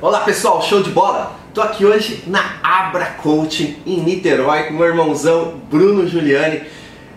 Olá 0.00 0.20
pessoal, 0.20 0.62
show 0.62 0.80
de 0.80 0.90
bola? 0.90 1.36
Tô 1.52 1.60
aqui 1.60 1.84
hoje 1.84 2.22
na 2.28 2.60
Abra 2.62 3.16
Coaching 3.20 3.78
em 3.84 3.98
Niterói 3.98 4.68
com 4.68 4.74
meu 4.74 4.86
irmãozão 4.86 5.60
Bruno 5.68 6.06
Giuliani. 6.06 6.62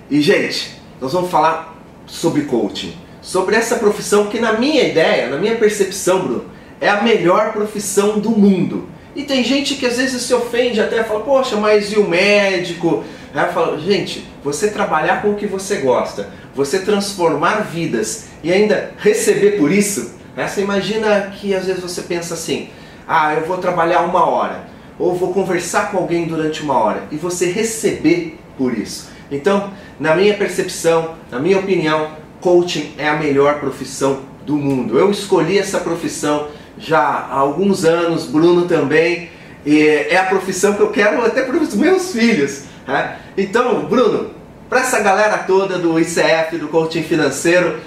E 0.09 0.19
gente, 0.19 0.81
nós 0.99 1.13
vamos 1.13 1.29
falar 1.29 1.79
sobre 2.07 2.45
coaching, 2.45 2.95
sobre 3.21 3.55
essa 3.55 3.75
profissão 3.75 4.25
que 4.25 4.39
na 4.39 4.53
minha 4.53 4.81
ideia, 4.81 5.29
na 5.29 5.37
minha 5.37 5.57
percepção, 5.57 6.21
Bruno, 6.21 6.45
é 6.81 6.89
a 6.89 7.03
melhor 7.03 7.53
profissão 7.53 8.17
do 8.17 8.31
mundo. 8.31 8.89
E 9.15 9.25
tem 9.25 9.43
gente 9.43 9.75
que 9.75 9.85
às 9.85 9.97
vezes 9.97 10.19
se 10.19 10.33
ofende 10.33 10.81
até 10.81 11.03
fala, 11.03 11.19
poxa, 11.19 11.57
mas 11.57 11.93
e 11.93 11.99
o 11.99 12.09
médico? 12.09 13.03
Aí 13.31 13.45
eu 13.45 13.53
falo, 13.53 13.79
gente, 13.79 14.25
você 14.43 14.71
trabalhar 14.71 15.21
com 15.21 15.29
o 15.29 15.35
que 15.35 15.45
você 15.45 15.75
gosta, 15.75 16.31
você 16.55 16.79
transformar 16.79 17.61
vidas 17.61 18.25
e 18.43 18.51
ainda 18.51 18.91
receber 18.97 19.59
por 19.59 19.71
isso, 19.71 20.15
né? 20.35 20.47
você 20.47 20.61
imagina 20.61 21.31
que 21.39 21.53
às 21.53 21.65
vezes 21.65 21.81
você 21.81 22.01
pensa 22.01 22.33
assim, 22.33 22.69
ah, 23.07 23.33
eu 23.33 23.45
vou 23.45 23.57
trabalhar 23.57 24.01
uma 24.01 24.25
hora, 24.25 24.65
ou 24.97 25.15
vou 25.15 25.33
conversar 25.33 25.91
com 25.91 25.97
alguém 25.97 26.25
durante 26.25 26.61
uma 26.61 26.77
hora, 26.77 27.03
e 27.11 27.17
você 27.17 27.51
receber 27.51 28.39
por 28.57 28.77
isso. 28.77 29.09
Então, 29.31 29.71
na 29.99 30.15
minha 30.15 30.33
percepção, 30.33 31.15
na 31.31 31.39
minha 31.39 31.59
opinião, 31.59 32.11
coaching 32.41 32.93
é 32.97 33.07
a 33.07 33.15
melhor 33.15 33.59
profissão 33.59 34.21
do 34.45 34.55
mundo. 34.55 34.97
Eu 34.97 35.09
escolhi 35.11 35.57
essa 35.57 35.79
profissão 35.79 36.47
já 36.77 36.99
há 36.99 37.35
alguns 37.35 37.85
anos, 37.85 38.25
Bruno 38.25 38.67
também, 38.67 39.29
e 39.65 39.79
é 39.79 40.17
a 40.17 40.25
profissão 40.25 40.73
que 40.73 40.81
eu 40.81 40.89
quero 40.89 41.23
até 41.23 41.43
para 41.43 41.57
os 41.57 41.73
meus 41.75 42.11
filhos. 42.11 42.63
Né? 42.87 43.17
Então, 43.37 43.85
Bruno, 43.85 44.31
para 44.67 44.81
essa 44.81 44.99
galera 44.99 45.37
toda 45.39 45.77
do 45.77 45.99
ICF, 45.99 46.57
do 46.57 46.67
coaching 46.67 47.03
financeiro, 47.03 47.79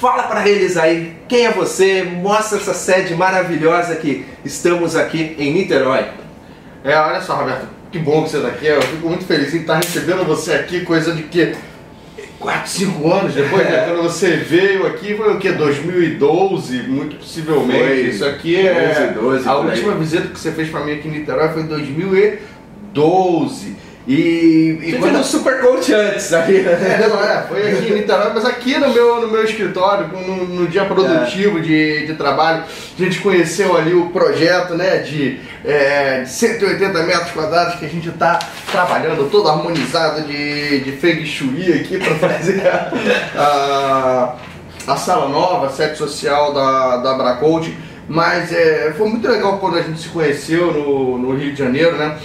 fala 0.00 0.22
para 0.22 0.48
eles 0.48 0.78
aí 0.78 1.12
quem 1.28 1.46
é 1.46 1.52
você, 1.52 2.02
mostra 2.02 2.58
essa 2.58 2.72
sede 2.72 3.14
maravilhosa 3.14 3.94
que 3.96 4.24
estamos 4.44 4.96
aqui 4.96 5.36
em 5.38 5.52
Niterói. 5.52 6.06
É, 6.82 6.98
olha 6.98 7.20
só, 7.20 7.34
Roberto, 7.34 7.68
que 7.92 7.98
bom 7.98 8.24
que 8.24 8.30
você 8.30 8.38
está 8.38 8.48
aqui. 8.48 8.66
Eu 8.66 8.80
fico 8.80 9.06
muito 9.06 9.26
feliz 9.26 9.54
em 9.54 9.58
estar 9.58 9.76
recebendo 9.76 10.24
você 10.24 10.54
aqui, 10.54 10.80
coisa 10.80 11.12
de 11.12 11.24
que 11.24 11.54
4, 12.38 12.70
5 12.70 13.12
anos 13.12 13.34
depois, 13.34 13.68
né? 13.68 13.84
Quando 13.86 14.02
você 14.02 14.36
veio 14.36 14.86
aqui, 14.86 15.14
foi 15.14 15.34
o 15.34 15.38
que? 15.38 15.52
2012, 15.52 16.84
muito 16.84 17.16
possivelmente. 17.16 17.84
Foi 17.84 18.00
Isso 18.00 18.24
aqui 18.24 18.56
é. 18.56 19.12
11, 19.12 19.20
12, 19.20 19.46
a 19.48 19.56
última 19.56 19.94
visita 19.96 20.28
que 20.28 20.40
você 20.40 20.50
fez 20.50 20.70
para 20.70 20.80
mim 20.80 20.92
aqui 20.92 21.08
em 21.08 21.10
Niterói 21.10 21.50
foi 21.50 21.60
em 21.62 21.66
2012. 21.66 23.76
E, 24.12 24.76
e 24.82 24.90
quando- 24.92 25.00
foi 25.02 25.10
no 25.12 25.22
Super 25.22 25.60
Coach 25.60 25.94
antes 25.94 26.32
aí. 26.32 26.66
É, 26.66 27.06
não, 27.08 27.22
é, 27.22 27.42
foi 27.48 27.70
aqui 27.70 27.92
em 27.92 27.94
Niterói, 27.94 28.32
mas 28.34 28.44
aqui 28.44 28.76
no 28.76 28.88
meu, 28.92 29.20
no 29.20 29.28
meu 29.28 29.44
escritório, 29.44 30.08
no, 30.08 30.46
no 30.46 30.66
dia 30.66 30.84
produtivo 30.84 31.60
de, 31.60 32.06
de 32.06 32.14
trabalho, 32.14 32.64
a 32.98 33.02
gente 33.02 33.20
conheceu 33.20 33.76
ali 33.76 33.94
o 33.94 34.06
projeto 34.06 34.74
né, 34.74 34.98
de, 34.98 35.38
é, 35.64 36.22
de 36.22 36.28
180 36.30 37.02
metros 37.04 37.30
quadrados 37.30 37.76
que 37.76 37.86
a 37.86 37.88
gente 37.88 38.08
está 38.08 38.38
trabalhando, 38.72 39.30
todo 39.30 39.48
harmonizado 39.48 40.22
de, 40.22 40.80
de 40.80 40.92
Feng 40.92 41.24
Shui 41.24 41.72
aqui 41.80 41.98
para 41.98 42.14
fazer 42.16 42.66
a, 42.66 44.34
a, 44.88 44.92
a 44.92 44.96
sala 44.96 45.28
nova, 45.28 45.66
a 45.66 45.70
sede 45.70 45.96
social 45.96 46.52
da, 46.52 46.96
da 46.96 47.12
Abracoach. 47.12 47.76
Mas 48.08 48.52
é, 48.52 48.92
foi 48.98 49.08
muito 49.08 49.28
legal 49.28 49.58
quando 49.58 49.76
a 49.78 49.82
gente 49.82 50.00
se 50.00 50.08
conheceu 50.08 50.72
no, 50.72 51.16
no 51.16 51.36
Rio 51.36 51.52
de 51.52 51.58
Janeiro, 51.60 51.96
né? 51.96 52.16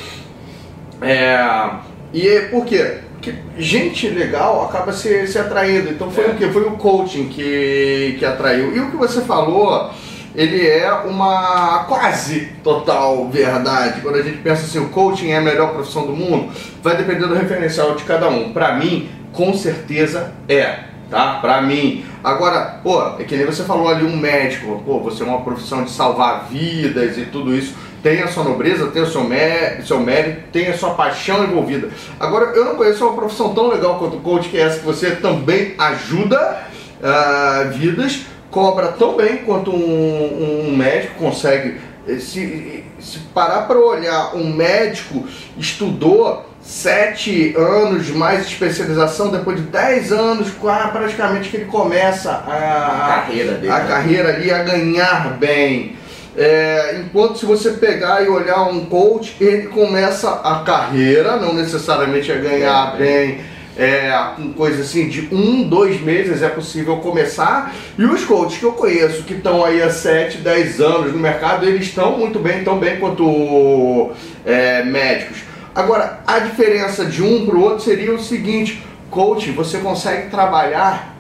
É, 1.02 1.70
e 2.14 2.28
é 2.28 2.42
por 2.48 2.66
quê? 2.66 3.00
Porque 3.14 3.34
gente 3.58 4.08
legal 4.10 4.66
acaba 4.66 4.92
se, 4.94 5.28
se 5.28 5.38
atraindo. 5.40 5.90
Então 5.90 6.12
foi 6.12 6.26
É. 6.26 6.28
o 6.30 6.36
quê? 6.36 6.48
Foi 6.50 6.64
o 6.64 6.72
coaching 6.72 7.28
que, 7.28 8.16
que 8.20 8.26
atraiu. 8.26 8.76
E 8.76 8.80
o 8.80 8.92
que 8.92 8.98
você 8.98 9.22
falou, 9.22 9.90
ele 10.36 10.68
é 10.68 10.92
uma 10.92 11.86
quase 11.88 12.52
total 12.64 13.28
verdade. 13.30 14.02
Quando 14.02 14.16
a 14.16 14.22
gente 14.22 14.38
pensa 14.38 14.64
assim, 14.64 14.80
o 14.80 14.90
coaching 14.90 15.30
é 15.32 15.38
a 15.38 15.42
melhor 15.42 15.74
profissão 15.74 16.06
do 16.06 16.14
mundo, 16.16 16.52
vai 16.84 16.96
depender 16.96 17.26
do 17.28 17.34
referencial 17.34 17.96
de 17.96 18.04
cada 18.04 18.30
um. 18.30 18.54
Pra 18.54 18.76
mim, 18.76 19.10
com 19.34 19.54
certeza 19.54 20.34
é. 20.48 20.80
Tá? 21.10 21.40
Pra 21.40 21.62
mim. 21.62 22.04
Agora, 22.24 22.80
pô, 22.82 23.00
é 23.20 23.24
que 23.24 23.36
nem 23.36 23.46
você 23.46 23.64
falou 23.64 23.88
ali, 23.88 24.04
um 24.04 24.18
médico. 24.18 24.82
Pô, 24.84 25.00
você 25.00 25.22
é 25.24 25.26
uma 25.26 25.42
profissão 25.42 25.84
de 25.84 25.92
salvar 25.92 26.48
vidas 26.50 27.18
e 27.18 27.26
tudo 27.26 27.56
isso 27.56 27.76
tem 28.06 28.22
a 28.22 28.28
sua 28.28 28.44
nobreza, 28.44 28.86
tem 28.92 29.02
o 29.02 29.08
seu, 29.08 29.24
mé 29.24 29.82
seu 29.84 30.00
mérito, 30.00 30.42
tem 30.52 30.68
a 30.68 30.78
sua 30.78 30.92
paixão 30.92 31.44
envolvida. 31.44 31.90
Agora, 32.20 32.56
eu 32.56 32.64
não 32.64 32.76
conheço 32.76 33.04
uma 33.04 33.16
profissão 33.16 33.52
tão 33.52 33.68
legal 33.68 33.98
quanto 33.98 34.18
o 34.18 34.22
coach, 34.22 34.48
que 34.48 34.60
é 34.60 34.62
essa 34.62 34.78
que 34.78 34.86
você 34.86 35.16
também 35.16 35.74
ajuda 35.76 36.68
ah, 37.02 37.68
vidas, 37.74 38.28
cobra 38.52 38.90
tão 38.90 39.18
bem 39.18 39.38
quanto 39.38 39.72
um, 39.72 40.68
um 40.68 40.78
médico 40.78 41.16
consegue. 41.16 41.82
Se, 42.20 42.84
se 43.00 43.18
parar 43.34 43.64
para 43.64 43.80
olhar, 43.80 44.36
um 44.36 44.54
médico 44.54 45.28
estudou 45.58 46.46
sete 46.62 47.56
anos 47.58 48.12
mais 48.12 48.46
especialização, 48.46 49.32
depois 49.32 49.58
de 49.58 49.64
dez 49.64 50.12
anos, 50.12 50.52
praticamente 50.52 51.50
que 51.50 51.58
ele 51.58 51.66
começa 51.66 52.30
a, 52.30 53.08
A 53.08 53.16
carreira 53.22 53.54
dele, 53.54 53.74
a 53.74 53.80
né? 53.80 53.88
carreira 53.88 54.30
ali 54.30 54.52
a 54.52 54.62
ganhar 54.62 55.38
bem. 55.40 56.05
É, 56.38 57.00
enquanto 57.00 57.40
se 57.40 57.46
você 57.46 57.72
pegar 57.72 58.24
e 58.24 58.28
olhar 58.28 58.64
um 58.64 58.86
coach, 58.86 59.38
ele 59.40 59.68
começa 59.68 60.30
a 60.30 60.60
carreira, 60.60 61.38
não 61.38 61.54
necessariamente 61.54 62.32
a 62.32 62.36
ganhar 62.36 62.96
É, 62.96 62.98
bem, 62.98 63.40
é, 63.78 64.12
com 64.36 64.54
coisa 64.54 64.82
assim 64.82 65.08
de 65.08 65.34
um, 65.34 65.68
dois 65.68 66.00
meses 66.02 66.42
é 66.42 66.50
possível 66.50 66.98
começar. 66.98 67.74
E 67.98 68.04
os 68.04 68.24
coaches 68.26 68.58
que 68.58 68.66
eu 68.66 68.74
conheço, 68.74 69.24
que 69.24 69.34
estão 69.34 69.64
aí 69.64 69.82
há 69.82 69.90
7, 69.90 70.40
10 70.40 70.82
anos 70.82 71.14
no 71.14 71.20
mercado, 71.20 71.66
eles 71.66 71.86
estão 71.86 72.18
muito 72.18 72.40
bem, 72.40 72.64
tão 72.64 72.80
bem 72.80 73.00
quanto 73.00 74.12
é, 74.46 74.84
médicos. 74.84 75.40
Agora, 75.74 76.20
a 76.26 76.40
diferença 76.40 77.06
de 77.06 77.22
um 77.22 77.46
para 77.46 77.56
o 77.56 77.62
outro 77.62 77.84
seria 77.84 78.14
o 78.14 78.20
seguinte: 78.20 78.82
coach, 79.10 79.52
você 79.52 79.80
consegue 79.80 80.30
trabalhar 80.30 81.16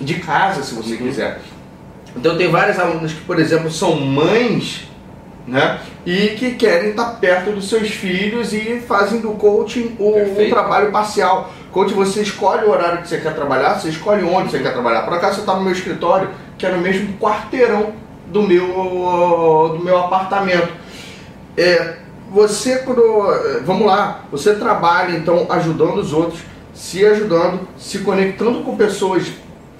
de 0.00 0.14
casa 0.14 0.62
se 0.62 0.74
você 0.74 0.96
quiser. 0.96 1.40
Então 2.16 2.36
tem 2.36 2.50
vários 2.50 2.78
alunos 2.78 3.12
que, 3.12 3.20
por 3.22 3.38
exemplo, 3.38 3.70
são 3.70 3.96
mães, 3.96 4.88
né? 5.46 5.80
E 6.06 6.28
que 6.38 6.54
querem 6.54 6.90
estar 6.90 7.16
perto 7.20 7.52
dos 7.52 7.68
seus 7.68 7.88
filhos 7.88 8.52
e 8.52 8.80
fazem 8.86 9.20
do 9.20 9.32
coaching 9.32 9.96
o, 9.98 10.16
um 10.16 10.48
trabalho 10.48 10.90
parcial. 10.90 11.52
Coach, 11.72 11.92
você 11.92 12.22
escolhe 12.22 12.64
o 12.64 12.70
horário 12.70 13.02
que 13.02 13.08
você 13.08 13.18
quer 13.18 13.34
trabalhar, 13.34 13.74
você 13.74 13.88
escolhe 13.88 14.22
onde 14.24 14.50
você 14.50 14.60
quer 14.60 14.72
trabalhar. 14.72 15.02
Por 15.02 15.14
acaso 15.14 15.34
você 15.34 15.40
está 15.40 15.54
no 15.54 15.62
meu 15.62 15.72
escritório, 15.72 16.30
que 16.56 16.64
é 16.64 16.70
no 16.70 16.80
mesmo 16.80 17.18
quarteirão 17.18 17.92
do 18.26 18.42
meu, 18.42 19.74
do 19.76 19.84
meu 19.84 19.98
apartamento. 19.98 20.72
É, 21.56 21.96
você 22.30 22.78
quando. 22.78 23.02
Vamos 23.64 23.86
lá, 23.86 24.24
você 24.30 24.54
trabalha 24.54 25.16
então 25.16 25.46
ajudando 25.50 25.98
os 25.98 26.12
outros, 26.12 26.40
se 26.72 27.04
ajudando, 27.04 27.68
se 27.76 27.98
conectando 28.00 28.62
com 28.62 28.76
pessoas 28.76 29.32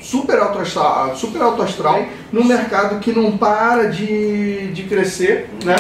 super 0.05 0.39
alto 0.39 0.59
astral, 0.59 1.17
super 1.17 1.41
alto 1.43 1.63
astral 1.63 2.05
num 2.31 2.45
mercado 2.45 3.01
que 3.01 3.11
não 3.13 3.37
para 3.39 3.89
de, 3.89 4.69
de 4.73 4.83
crescer, 4.85 5.49
né? 5.65 5.77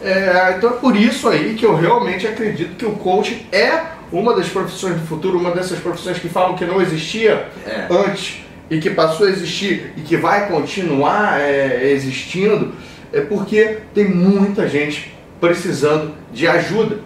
É, 0.00 0.54
então 0.58 0.70
é 0.70 0.72
por 0.74 0.94
isso 0.94 1.28
aí 1.28 1.54
que 1.54 1.64
eu 1.64 1.74
realmente 1.74 2.26
acredito 2.26 2.76
que 2.76 2.84
o 2.84 2.92
coaching 2.92 3.46
é 3.50 3.80
uma 4.12 4.34
das 4.34 4.48
profissões 4.48 4.94
do 5.00 5.06
futuro, 5.06 5.38
uma 5.38 5.50
dessas 5.50 5.78
profissões 5.78 6.18
que 6.18 6.28
falam 6.28 6.54
que 6.54 6.64
não 6.64 6.80
existia 6.80 7.48
É. 7.66 7.86
antes 7.90 8.42
e 8.70 8.78
que 8.78 8.90
passou 8.90 9.26
a 9.26 9.30
existir 9.30 9.92
e 9.96 10.02
que 10.02 10.16
vai 10.16 10.46
continuar 10.48 11.40
é, 11.40 11.90
existindo, 11.90 12.72
é 13.12 13.22
porque 13.22 13.78
tem 13.94 14.04
muita 14.08 14.68
gente 14.68 15.12
precisando 15.40 16.12
de 16.32 16.46
ajuda. 16.46 16.98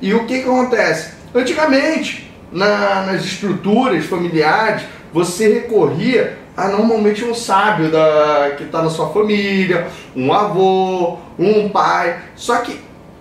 E 0.00 0.12
o 0.14 0.24
que, 0.26 0.38
que 0.42 0.48
acontece? 0.48 1.10
Antigamente, 1.34 2.30
na- 2.52 3.02
nas 3.06 3.24
estruturas 3.24 4.04
familiares, 4.06 4.82
você 5.16 5.48
recorria 5.48 6.36
a 6.54 6.68
normalmente 6.68 7.24
um 7.24 7.34
sábio 7.34 7.90
da, 7.90 8.52
que 8.54 8.64
está 8.64 8.82
na 8.82 8.90
sua 8.90 9.08
família, 9.08 9.86
um 10.14 10.30
avô, 10.30 11.16
um 11.38 11.70
pai. 11.70 12.20
Só 12.34 12.58
que 12.58 12.78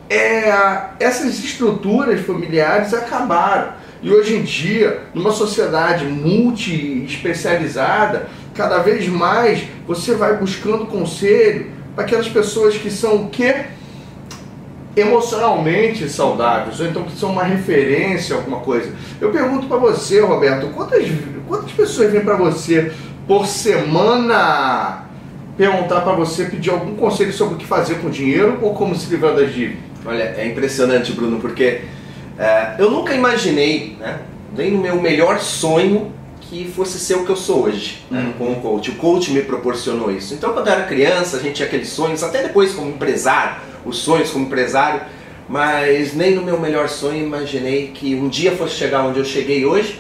é, 0.09 0.53
essas 1.00 1.39
estruturas 1.39 2.19
familiares 2.19 2.94
acabaram. 2.94 3.69
E 4.03 4.12
hoje 4.12 4.36
em 4.36 4.44
dia, 4.44 5.03
numa 5.13 5.31
sociedade 5.31 6.03
multi-especializada, 6.03 8.27
cada 8.53 8.80
vez 8.80 9.07
mais 9.07 9.63
você 9.88 10.15
vai 10.15 10.36
buscando 10.36 10.88
conselho 10.88 11.71
para 11.95 12.03
aquelas 12.03 12.27
pessoas 12.27 12.75
que 12.75 12.91
são 12.91 13.24
o 13.24 13.30
quê? 13.30 13.68
Emocionalmente 14.95 16.07
saudáveis, 16.09 16.80
ou 16.80 16.88
então 16.88 17.03
que 17.03 17.18
são 17.18 17.31
uma 17.31 17.44
referência 17.44 18.36
alguma 18.36 18.59
coisa. 18.59 18.94
Eu 19.19 19.31
pergunto 19.31 19.68
para 19.68 19.77
você, 19.77 20.21
Roberto, 20.21 20.68
quantas, 20.68 21.06
quantas 21.47 21.71
pessoas 21.71 22.12
vêm 22.12 22.21
para 22.21 22.38
você 22.38 22.94
por 23.27 23.45
semana 23.45 25.06
perguntar 25.57 26.01
para 26.01 26.13
você, 26.13 26.45
pedir 26.45 26.69
algum 26.69 26.95
conselho 26.95 27.31
sobre 27.33 27.56
o 27.56 27.57
que 27.57 27.65
fazer 27.65 27.95
com 27.95 28.07
o 28.07 28.12
dinheiro 28.12 28.59
ou 28.62 28.74
como 28.74 28.95
se 28.95 29.09
livrar 29.09 29.36
das 29.36 29.53
dívidas? 29.53 29.83
Olha, 30.06 30.36
é 30.38 30.47
impressionante, 30.47 31.12
Bruno, 31.13 31.39
porque 31.39 31.81
é, 32.38 32.75
eu 32.77 32.91
nunca 32.91 33.13
imaginei, 33.13 33.98
né, 34.00 34.19
nem 34.56 34.71
no 34.71 34.80
meu 34.80 35.01
melhor 35.01 35.39
sonho, 35.39 36.12
que 36.50 36.71
fosse 36.75 37.00
ser 37.00 37.15
o 37.15 37.25
que 37.25 37.31
eu 37.31 37.36
sou 37.36 37.63
hoje, 37.63 38.03
né, 38.12 38.21
Uhum. 38.21 38.33
como 38.33 38.62
coach. 38.62 38.92
O 38.92 38.95
coach 38.95 39.31
me 39.31 39.42
proporcionou 39.42 40.12
isso. 40.12 40.33
Então, 40.33 40.53
quando 40.53 40.68
eu 40.68 40.74
era 40.74 40.83
criança, 40.83 41.38
a 41.38 41.39
gente 41.39 41.56
tinha 41.56 41.68
aqueles 41.68 41.89
sonhos, 41.89 42.24
até 42.24 42.44
depois 42.44 42.74
como 42.74 42.89
empresário, 42.92 43.62
os 43.86 43.97
sonhos 43.97 44.30
como 44.30 44.45
empresário, 44.45 45.01
mas 45.50 46.13
nem 46.15 46.36
no 46.36 46.42
meu 46.44 46.59
melhor 46.59 46.88
sonho 46.89 47.24
imaginei 47.25 47.88
que 47.94 48.15
um 48.15 48.27
dia 48.30 48.56
fosse 48.56 48.75
chegar 48.75 49.03
onde 49.06 49.19
eu 49.19 49.25
cheguei 49.25 49.65
hoje 49.65 50.00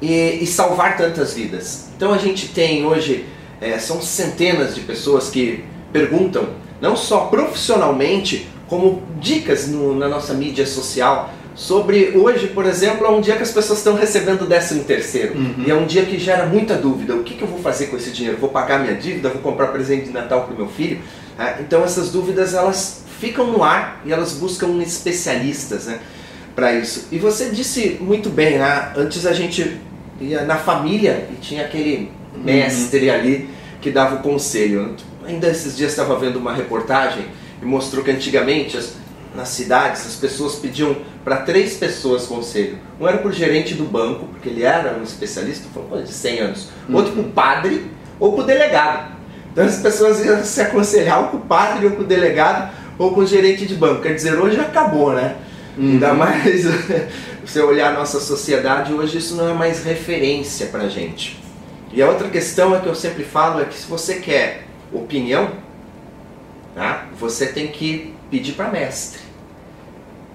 e, 0.00 0.38
e 0.42 0.46
salvar 0.46 0.96
tantas 0.96 1.34
vidas. 1.34 1.88
Então, 1.96 2.12
a 2.12 2.18
gente 2.18 2.48
tem 2.48 2.84
hoje, 2.84 3.24
é, 3.60 3.78
são 3.78 4.00
centenas 4.02 4.74
de 4.74 4.80
pessoas 4.82 5.30
que 5.30 5.64
perguntam, 5.92 6.48
não 6.80 6.96
só 6.96 7.26
profissionalmente, 7.26 8.48
como 8.66 9.02
dicas 9.20 9.68
no- 9.68 9.94
na 9.94 10.08
nossa 10.08 10.32
mídia 10.34 10.66
social 10.66 11.30
sobre 11.54 12.12
hoje, 12.16 12.48
por 12.48 12.64
exemplo, 12.66 13.06
é 13.06 13.10
um 13.10 13.20
dia 13.20 13.36
que 13.36 13.42
as 13.42 13.50
pessoas 13.50 13.78
estão 13.78 13.94
recebendo 13.94 14.42
o 14.42 14.46
décimo 14.46 14.84
terceiro 14.84 15.34
Uhum. 15.36 15.54
e 15.66 15.70
é 15.70 15.74
um 15.74 15.84
dia 15.86 16.04
que 16.04 16.18
gera 16.18 16.46
muita 16.46 16.74
dúvida. 16.76 17.14
O 17.14 17.22
que, 17.22 17.34
que 17.34 17.42
eu 17.42 17.48
vou 17.48 17.58
fazer 17.60 17.86
com 17.88 17.96
esse 17.96 18.10
dinheiro? 18.10 18.38
Vou 18.38 18.48
pagar 18.48 18.80
minha 18.80 18.94
dívida? 18.94 19.28
Vou 19.28 19.42
comprar 19.42 19.66
presente 19.68 20.06
de 20.06 20.10
Natal 20.12 20.44
para 20.44 20.54
o 20.54 20.56
meu 20.56 20.68
filho? 20.68 20.98
Ah, 21.38 21.56
então 21.60 21.84
essas 21.84 22.10
dúvidas 22.10 22.54
elas 22.54 23.04
ficam 23.20 23.46
no 23.46 23.62
ar 23.62 24.00
e 24.04 24.12
elas 24.12 24.32
buscam 24.32 24.68
especialistas, 24.82 25.86
né, 25.86 25.98
para 26.56 26.72
isso. 26.74 27.06
E 27.12 27.18
você 27.18 27.50
disse 27.50 27.96
muito 28.00 28.28
bem, 28.30 28.58
né? 28.58 28.92
Antes 28.96 29.24
a 29.26 29.32
gente 29.32 29.76
ia 30.20 30.42
na 30.44 30.56
família 30.56 31.28
e 31.32 31.36
tinha 31.40 31.64
aquele 31.64 32.10
mestre 32.34 33.10
ali 33.10 33.48
que 33.80 33.90
dava 33.90 34.16
o 34.16 34.18
conselho. 34.20 34.94
Ainda 35.26 35.48
esses 35.48 35.76
dias 35.76 35.90
estava 35.90 36.18
vendo 36.18 36.36
uma 36.36 36.52
reportagem 36.52 37.26
e 37.62 37.64
mostrou 37.64 38.02
que 38.04 38.10
antigamente 38.10 38.76
as- 38.76 38.94
nas 39.34 39.48
cidades 39.48 40.06
as 40.06 40.16
pessoas 40.16 40.56
pediam 40.56 40.96
para 41.24 41.38
três 41.38 41.76
pessoas 41.76 42.26
conselho. 42.26 42.78
Um 43.00 43.08
era 43.08 43.18
para 43.18 43.28
o 43.28 43.32
gerente 43.32 43.74
do 43.74 43.84
banco, 43.84 44.26
porque 44.26 44.48
ele 44.48 44.62
era 44.62 44.96
um 44.98 45.02
especialista, 45.02 45.68
foi 45.72 45.82
coisa 45.84 46.04
de 46.04 46.12
100 46.12 46.38
anos. 46.40 46.68
Outro 46.92 47.12
para 47.12 47.22
o 47.22 47.30
padre 47.30 47.90
ou 48.18 48.32
para 48.32 48.44
o 48.44 48.46
delegado. 48.46 49.12
Então 49.52 49.64
as 49.64 49.80
pessoas 49.80 50.24
iam 50.24 50.42
se 50.42 50.60
aconselhar 50.60 51.20
ou 51.20 51.28
com 51.28 51.36
o 51.38 51.40
padre 51.40 51.86
ou 51.86 51.92
com 51.92 52.02
o 52.02 52.06
delegado 52.06 52.72
ou 52.98 53.12
com 53.12 53.20
o 53.20 53.26
gerente 53.26 53.66
de 53.66 53.74
banco. 53.74 54.02
Quer 54.02 54.14
dizer, 54.14 54.38
hoje 54.38 54.58
acabou, 54.58 55.12
né? 55.12 55.36
Uhum. 55.76 55.92
Ainda 55.92 56.14
mais 56.14 56.64
você 57.44 57.60
olhar 57.60 57.94
a 57.94 57.98
nossa 57.98 58.20
sociedade, 58.20 58.92
hoje 58.92 59.18
isso 59.18 59.34
não 59.34 59.48
é 59.48 59.54
mais 59.54 59.84
referência 59.84 60.66
pra 60.66 60.88
gente. 60.88 61.42
E 61.92 62.02
a 62.02 62.08
outra 62.08 62.28
questão 62.28 62.74
é 62.74 62.80
que 62.80 62.86
eu 62.86 62.94
sempre 62.94 63.24
falo 63.24 63.60
é 63.60 63.64
que 63.64 63.74
se 63.74 63.86
você 63.86 64.16
quer 64.16 64.66
opinião, 64.92 65.50
tá? 66.74 67.06
você 67.18 67.46
tem 67.46 67.68
que 67.68 68.14
pedir 68.30 68.52
para 68.52 68.70
mestre. 68.70 69.21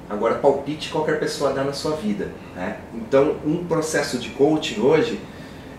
Agora, 0.09 0.35
palpite 0.35 0.89
qualquer 0.89 1.19
pessoa 1.19 1.51
dá 1.51 1.63
na 1.63 1.73
sua 1.73 1.95
vida. 1.95 2.29
Né? 2.55 2.77
Então, 2.93 3.35
um 3.45 3.65
processo 3.65 4.17
de 4.17 4.29
coaching 4.29 4.79
hoje, 4.79 5.19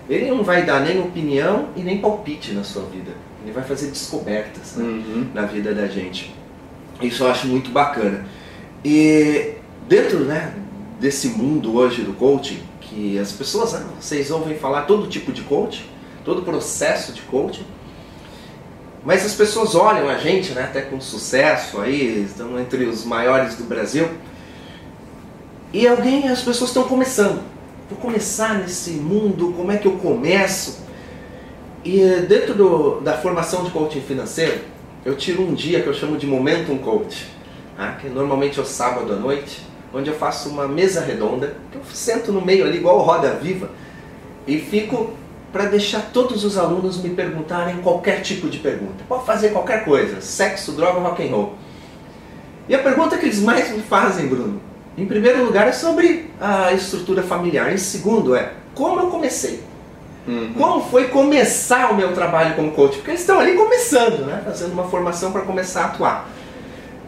ele 0.08 0.30
não 0.30 0.42
vai 0.42 0.64
dar 0.64 0.80
nem 0.80 1.00
opinião 1.00 1.68
e 1.74 1.82
nem 1.82 1.98
palpite 1.98 2.52
na 2.52 2.62
sua 2.62 2.82
vida. 2.84 3.12
Ele 3.42 3.52
vai 3.52 3.64
fazer 3.64 3.88
descobertas 3.88 4.76
né? 4.76 4.84
Uhum. 4.84 5.26
na 5.32 5.46
vida 5.46 5.74
da 5.74 5.86
gente. 5.86 6.34
Isso 7.00 7.24
eu 7.24 7.30
acho 7.30 7.46
muito 7.46 7.70
bacana. 7.70 8.26
E 8.84 9.54
dentro 9.88 10.20
né, 10.20 10.54
desse 11.00 11.28
mundo 11.28 11.74
hoje 11.76 12.02
do 12.02 12.12
coaching, 12.12 12.60
que 12.80 13.18
as 13.18 13.32
pessoas, 13.32 13.72
né, 13.72 13.84
vocês 13.98 14.30
ouvem 14.30 14.56
falar 14.58 14.82
todo 14.82 15.06
tipo 15.06 15.32
de 15.32 15.42
coaching, 15.42 15.84
todo 16.24 16.42
processo 16.42 17.12
de 17.12 17.22
coaching, 17.22 17.64
mas 19.04 19.24
as 19.24 19.34
pessoas 19.34 19.74
olham 19.74 20.08
a 20.08 20.16
gente, 20.18 20.52
né, 20.52 20.62
até 20.64 20.82
com 20.82 21.00
sucesso 21.00 21.80
aí, 21.80 22.24
estão 22.24 22.58
entre 22.58 22.84
os 22.84 23.04
maiores 23.04 23.54
do 23.56 23.64
Brasil, 23.64 24.08
e 25.72 25.86
alguém, 25.86 26.28
as 26.28 26.40
pessoas 26.42 26.70
estão 26.70 26.84
começando. 26.84 27.42
Vou 27.90 27.98
começar 27.98 28.54
nesse 28.58 28.90
mundo, 28.92 29.52
como 29.56 29.70
é 29.72 29.76
que 29.76 29.86
eu 29.86 29.92
começo? 29.92 30.80
E 31.84 32.00
eh, 32.02 32.20
dentro 32.20 32.54
do- 32.54 33.00
da 33.00 33.14
formação 33.14 33.64
de 33.64 33.70
coaching 33.70 34.00
financeiro, 34.00 34.60
eu 35.04 35.14
tiro 35.14 35.42
um 35.42 35.54
dia 35.54 35.80
que 35.82 35.86
eu 35.86 35.94
chamo 35.94 36.16
de 36.16 36.26
Momentum 36.26 36.78
Coach, 36.78 37.28
tá? 37.76 37.92
que 38.00 38.08
normalmente 38.08 38.58
é 38.58 38.62
o 38.62 38.66
sábado 38.66 39.12
à 39.12 39.16
noite, 39.16 39.62
onde 39.94 40.10
eu 40.10 40.16
faço 40.16 40.48
uma 40.50 40.66
mesa 40.68 41.00
redonda, 41.00 41.54
que 41.70 41.78
eu 41.78 41.82
sento 41.92 42.30
no 42.32 42.40
meio 42.44 42.64
ali, 42.64 42.78
igual 42.78 42.98
roda 43.00 43.30
viva, 43.34 43.70
e 44.46 44.58
fico 44.58 45.10
para 45.52 45.64
deixar 45.64 46.10
todos 46.12 46.44
os 46.44 46.58
alunos 46.58 47.02
me 47.02 47.10
perguntarem 47.10 47.78
qualquer 47.78 48.20
tipo 48.20 48.48
de 48.48 48.58
pergunta. 48.58 49.04
Pode 49.08 49.24
fazer 49.24 49.50
qualquer 49.50 49.84
coisa, 49.84 50.20
sexo, 50.20 50.72
droga, 50.72 51.00
rock 51.00 51.26
and 51.26 51.30
roll. 51.30 51.54
E 52.68 52.74
a 52.74 52.78
pergunta 52.78 53.16
que 53.16 53.24
eles 53.24 53.40
mais 53.40 53.70
me 53.70 53.80
fazem, 53.80 54.26
Bruno, 54.26 54.60
em 54.96 55.06
primeiro 55.06 55.44
lugar 55.44 55.66
é 55.66 55.72
sobre 55.72 56.30
a 56.40 56.72
estrutura 56.72 57.22
familiar. 57.22 57.72
Em 57.72 57.78
segundo 57.78 58.34
é 58.34 58.52
como 58.74 59.00
eu 59.00 59.06
comecei. 59.06 59.62
Uhum. 60.26 60.52
Como 60.58 60.84
foi 60.90 61.08
começar 61.08 61.90
o 61.90 61.96
meu 61.96 62.12
trabalho 62.12 62.54
como 62.54 62.72
coach? 62.72 62.96
Porque 62.96 63.12
eles 63.12 63.20
estão 63.20 63.40
ali 63.40 63.54
começando, 63.54 64.26
né? 64.26 64.42
Fazendo 64.44 64.72
uma 64.72 64.84
formação 64.84 65.32
para 65.32 65.40
começar 65.40 65.82
a 65.82 65.86
atuar. 65.86 66.28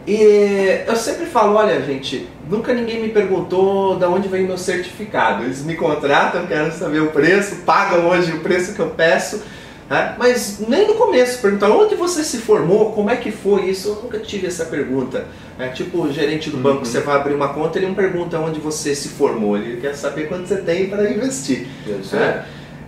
E 0.07 0.81
eu 0.87 0.95
sempre 0.95 1.25
falo, 1.27 1.55
olha 1.55 1.79
gente, 1.81 2.27
nunca 2.49 2.73
ninguém 2.73 3.01
me 3.01 3.09
perguntou 3.09 3.95
de 3.97 4.05
onde 4.05 4.27
vem 4.27 4.45
meu 4.45 4.57
certificado. 4.57 5.43
Eles 5.43 5.63
me 5.63 5.75
contratam, 5.75 6.47
querem 6.47 6.71
saber 6.71 7.01
o 7.01 7.11
preço, 7.11 7.57
pagam 7.65 8.07
hoje 8.09 8.31
o 8.33 8.39
preço 8.39 8.73
que 8.73 8.79
eu 8.79 8.89
peço. 8.89 9.41
né? 9.89 10.15
Mas 10.17 10.57
nem 10.67 10.87
no 10.87 10.95
começo, 10.95 11.39
perguntaram 11.41 11.79
onde 11.79 11.93
você 11.95 12.23
se 12.23 12.37
formou, 12.39 12.93
como 12.93 13.09
é 13.11 13.15
que 13.15 13.31
foi 13.31 13.65
isso? 13.69 13.89
Eu 13.89 13.95
nunca 14.03 14.17
tive 14.19 14.47
essa 14.47 14.65
pergunta. 14.65 15.25
É 15.59 15.67
tipo 15.67 16.01
o 16.01 16.11
gerente 16.11 16.49
do 16.49 16.57
banco, 16.57 16.79
Uhum. 16.79 16.85
você 16.85 17.01
vai 17.01 17.17
abrir 17.17 17.35
uma 17.35 17.49
conta, 17.49 17.77
ele 17.77 17.85
não 17.87 17.93
pergunta 17.93 18.39
onde 18.39 18.59
você 18.59 18.95
se 18.95 19.09
formou, 19.09 19.55
ele 19.57 19.79
quer 19.79 19.93
saber 19.93 20.27
quanto 20.27 20.47
você 20.47 20.57
tem 20.57 20.87
para 20.89 21.11
investir. 21.11 21.67
Isso 21.85 22.15
né? 22.15 22.43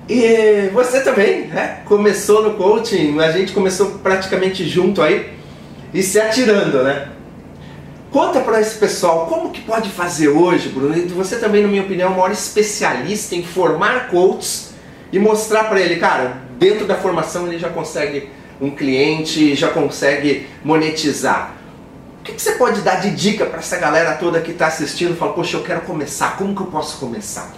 E 0.10 0.70
você 0.74 1.02
também, 1.02 1.48
né? 1.48 1.82
Começou 1.86 2.42
no 2.42 2.56
coaching, 2.56 3.20
a 3.20 3.32
gente 3.32 3.54
começou 3.54 4.00
praticamente 4.02 4.68
junto 4.68 5.02
aí 5.02 5.32
e 5.94 6.02
se 6.02 6.20
atirando, 6.20 6.84
né? 6.84 7.10
Conta 8.12 8.42
para 8.42 8.62
esse 8.62 8.78
pessoal 8.78 9.26
como 9.26 9.50
que 9.50 9.62
pode 9.62 9.90
fazer 9.90 10.30
hoje, 10.30 10.70
Bruno. 10.70 10.96
E 10.96 11.02
você 11.08 11.38
também, 11.38 11.64
na 11.64 11.68
minha 11.68 11.82
opinião, 11.82 12.10
é 12.10 12.12
o 12.12 12.16
maior 12.16 12.32
especialista 12.32 13.36
em 13.36 13.44
formar 13.44 14.10
coaches 14.10 14.74
e 15.12 15.18
mostrar 15.18 15.66
para 15.66 15.80
ele, 15.80 15.96
cara, 15.96 16.38
dentro 16.60 16.86
da 16.86 16.96
formação 16.96 17.48
ele 17.48 17.58
já 17.58 17.70
consegue 17.70 18.30
um 18.62 18.70
cliente, 18.70 19.56
já 19.56 19.70
consegue 19.70 20.48
monetizar. 20.64 21.56
O 22.20 22.24
que, 22.24 22.34
que 22.34 22.42
você 22.42 22.54
pode 22.54 22.82
dar 22.82 23.02
de 23.02 23.12
dica 23.12 23.46
para 23.46 23.60
essa 23.60 23.78
galera 23.78 24.14
toda 24.14 24.40
que 24.40 24.52
está 24.52 24.68
assistindo? 24.68 25.16
Fala, 25.18 25.34
poxa, 25.34 25.58
eu 25.58 25.64
quero 25.64 25.82
começar. 25.82 26.38
Como 26.38 26.56
que 26.56 26.62
eu 26.62 26.68
posso 26.68 26.98
começar? 26.98 27.52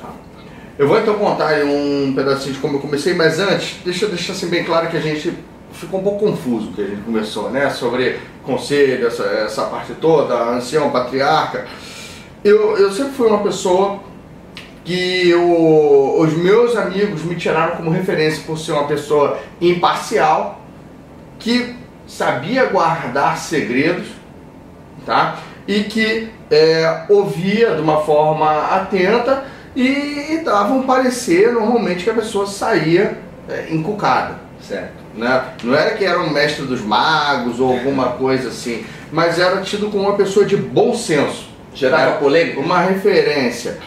Eu 0.80 0.88
vou 0.88 1.00
então 1.00 1.16
contar 1.16 1.54
um 1.64 2.14
pedacinho 2.16 2.54
de 2.54 2.60
como 2.60 2.78
eu 2.78 2.82
comecei, 2.82 3.14
mas 3.14 3.40
antes, 3.40 3.78
deixa 3.84 4.06
eu 4.06 4.10
deixar 4.10 4.34
assim 4.34 4.48
bem 4.48 4.64
claro 4.64 4.90
que 4.90 4.98
a 4.98 5.02
gente 5.02 5.34
ficou 5.76 6.00
um 6.00 6.04
pouco 6.04 6.26
confuso 6.26 6.72
que 6.72 6.82
a 6.82 6.88
gente 6.88 7.02
começou, 7.02 7.50
né? 7.50 7.70
Sobre 7.70 8.20
conselho, 8.44 9.08
essa, 9.08 9.24
essa 9.24 9.64
parte 9.66 9.94
toda, 9.94 10.34
ancião, 10.52 10.90
patriarca. 10.90 11.68
Eu, 12.44 12.78
eu 12.78 12.92
sempre 12.92 13.14
fui 13.14 13.28
uma 13.28 13.44
pessoa 13.44 14.00
que 14.84 15.34
os 15.34 16.34
meus 16.34 16.76
amigos 16.76 17.24
me 17.24 17.36
tiraram 17.36 17.78
como 17.78 17.90
referência 17.90 18.44
por 18.46 18.58
ser 18.58 18.74
uma 18.74 18.86
pessoa 18.86 19.40
imparcial, 19.60 20.62
que 21.40 21.76
sabia 22.08 22.66
guardar 22.66 23.38
segredos, 23.38 24.08
tá? 25.06 25.40
E 25.68 25.86
que 25.86 26.30
é, 26.52 27.06
ouvia 27.10 27.76
de 27.76 27.82
uma 27.82 28.02
forma 28.02 28.68
atenta 28.68 29.46
e 29.76 30.42
dava 30.46 30.74
um 30.74 30.84
parecer 30.84 31.52
normalmente 31.52 32.04
que 32.04 32.10
a 32.10 32.14
pessoa 32.14 32.46
saía 32.46 33.18
é, 33.50 33.68
encucada, 33.72 34.40
certo? 34.62 34.94
Né? 35.16 35.44
Não 35.64 35.76
era 35.76 35.96
que 35.96 36.04
era 36.04 36.20
um 36.20 36.30
mestre 36.30 36.66
dos 36.66 36.82
magos 36.82 37.60
ou 37.60 37.72
alguma 37.72 38.10
coisa 38.14 38.50
assim, 38.50 38.86
mas 39.12 39.40
era 39.40 39.62
tido 39.62 39.90
como 39.90 40.04
uma 40.04 40.16
pessoa 40.16 40.46
de 40.46 40.58
bom 40.58 40.94
senso. 40.94 41.48
Gerava 41.74 42.04
Era 42.04 42.12
polêmica? 42.14 42.60
Uma 42.60 42.80
referência. 42.80 43.78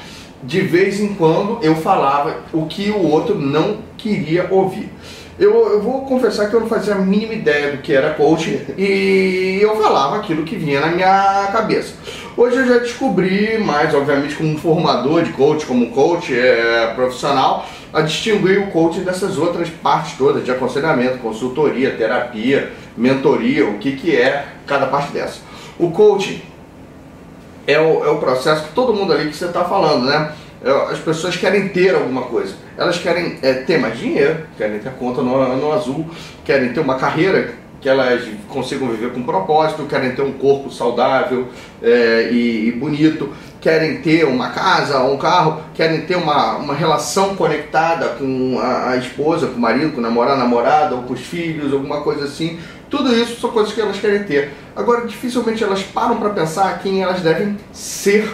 De 0.42 0.60
vez 0.60 1.00
em 1.00 1.14
quando 1.14 1.58
eu 1.62 1.74
falava 1.76 2.42
o 2.52 2.66
que 2.66 2.90
o 2.90 3.02
outro 3.02 3.34
não 3.34 3.78
queria 3.96 4.46
ouvir. 4.50 4.90
Eu, 5.38 5.54
eu 5.70 5.80
vou 5.80 6.04
confessar 6.04 6.50
que 6.50 6.54
eu 6.54 6.60
não 6.60 6.66
fazia 6.66 6.94
a 6.94 6.98
mínima 6.98 7.32
ideia 7.32 7.70
do 7.70 7.78
que 7.78 7.92
era 7.92 8.12
coaching 8.14 8.60
e 8.76 9.60
eu 9.62 9.76
falava 9.76 10.16
aquilo 10.16 10.42
que 10.42 10.56
vinha 10.56 10.80
na 10.80 10.88
minha 10.88 11.48
cabeça. 11.52 11.94
Hoje 12.36 12.56
eu 12.56 12.66
já 12.66 12.78
descobri 12.78 13.56
mais, 13.58 13.94
obviamente, 13.94 14.34
como 14.34 14.58
formador 14.58 15.22
de 15.22 15.32
coach, 15.32 15.64
como 15.64 15.90
coach 15.92 16.36
é, 16.36 16.92
profissional, 16.96 17.64
a 17.92 18.00
distinguir 18.00 18.58
o 18.58 18.70
coaching 18.72 19.02
dessas 19.04 19.38
outras 19.38 19.68
partes 19.70 20.18
todas 20.18 20.44
de 20.44 20.50
aconselhamento, 20.50 21.18
consultoria, 21.18 21.92
terapia, 21.92 22.72
mentoria, 22.96 23.64
o 23.64 23.78
que, 23.78 23.92
que 23.92 24.16
é 24.16 24.44
cada 24.66 24.86
parte 24.86 25.12
dessa. 25.12 25.40
O 25.78 25.92
coaching 25.92 26.42
é 27.64 27.78
o, 27.78 28.04
é 28.04 28.10
o 28.10 28.18
processo 28.18 28.64
que 28.64 28.72
todo 28.72 28.92
mundo 28.92 29.12
ali 29.12 29.28
que 29.28 29.36
você 29.36 29.44
está 29.44 29.64
falando, 29.64 30.04
né? 30.04 30.32
É, 30.62 30.70
As 30.92 30.98
pessoas 30.98 31.36
querem 31.36 31.68
ter 31.68 31.94
alguma 31.94 32.22
coisa. 32.22 32.54
Elas 32.76 32.98
querem 32.98 33.38
é, 33.42 33.54
ter 33.54 33.78
mais 33.78 33.98
dinheiro, 33.98 34.46
querem 34.56 34.78
ter 34.78 34.92
conta 34.92 35.22
no, 35.22 35.56
no 35.56 35.72
azul, 35.72 36.06
querem 36.44 36.72
ter 36.72 36.80
uma 36.80 36.96
carreira 36.96 37.54
que 37.80 37.88
elas 37.88 38.22
consigam 38.48 38.88
viver 38.88 39.12
com 39.12 39.22
propósito, 39.22 39.84
querem 39.84 40.12
ter 40.12 40.22
um 40.22 40.32
corpo 40.32 40.70
saudável 40.70 41.46
é, 41.80 42.28
e, 42.32 42.68
e, 42.68 42.72
bonito, 42.72 43.32
querem 43.60 43.98
ter 43.98 44.24
uma 44.24 44.50
casa, 44.50 45.00
um 45.02 45.16
carro, 45.16 45.60
querem 45.74 46.00
ter 46.00 46.16
uma, 46.16 46.56
uma 46.56 46.74
relação 46.74 47.36
conectada 47.36 48.08
com 48.10 48.58
a, 48.60 48.90
a 48.90 48.96
esposa, 48.96 49.46
com 49.46 49.56
o 49.56 49.60
marido, 49.60 49.92
com 49.92 49.98
o 49.98 50.02
namorado, 50.02 50.38
namorada, 50.38 50.94
ou 50.96 51.02
com 51.02 51.14
os 51.14 51.20
filhos, 51.20 51.72
alguma 51.72 52.00
coisa 52.00 52.24
assim. 52.24 52.58
Tudo 52.90 53.14
isso 53.14 53.40
são 53.40 53.50
coisas 53.50 53.72
que 53.72 53.80
elas 53.80 54.00
querem 54.00 54.24
ter. 54.24 54.50
Agora, 54.74 55.06
dificilmente 55.06 55.62
elas 55.62 55.82
param 55.82 56.16
para 56.16 56.30
pensar 56.30 56.80
quem 56.80 57.02
elas 57.02 57.20
devem 57.20 57.56
ser 57.70 58.28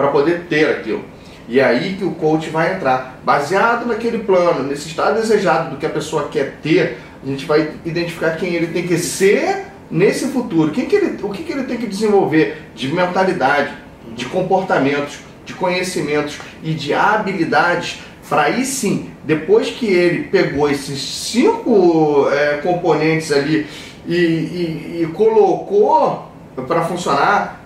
para 0.00 0.08
poder 0.08 0.46
ter 0.48 0.66
aquilo. 0.66 1.04
E 1.46 1.60
é 1.60 1.64
aí 1.64 1.94
que 1.98 2.04
o 2.04 2.12
coach 2.12 2.48
vai 2.48 2.74
entrar. 2.74 3.20
Baseado 3.22 3.84
naquele 3.84 4.20
plano, 4.20 4.62
nesse 4.62 4.88
estado 4.88 5.20
desejado 5.20 5.70
do 5.70 5.76
que 5.76 5.84
a 5.84 5.90
pessoa 5.90 6.28
quer 6.28 6.54
ter, 6.62 6.96
a 7.22 7.26
gente 7.26 7.44
vai 7.44 7.72
identificar 7.84 8.30
quem 8.36 8.54
ele 8.54 8.68
tem 8.68 8.86
que 8.86 8.96
ser 8.96 9.66
nesse 9.90 10.28
futuro. 10.28 10.70
Quem 10.70 10.86
que 10.86 10.96
ele, 10.96 11.18
o 11.22 11.28
que, 11.28 11.42
que 11.42 11.52
ele 11.52 11.64
tem 11.64 11.76
que 11.76 11.86
desenvolver 11.86 12.62
de 12.74 12.88
mentalidade, 12.88 13.74
de 14.16 14.24
comportamentos, 14.24 15.18
de 15.44 15.52
conhecimentos 15.52 16.38
e 16.62 16.72
de 16.72 16.94
habilidades 16.94 18.00
para 18.26 18.42
aí 18.42 18.64
sim, 18.64 19.10
depois 19.24 19.68
que 19.68 19.86
ele 19.86 20.28
pegou 20.28 20.70
esses 20.70 21.02
cinco 21.02 22.26
é, 22.30 22.58
componentes 22.58 23.32
ali 23.32 23.66
e, 24.06 24.14
e, 24.14 25.02
e 25.02 25.06
colocou 25.12 26.30
para 26.66 26.84
funcionar, 26.84 27.59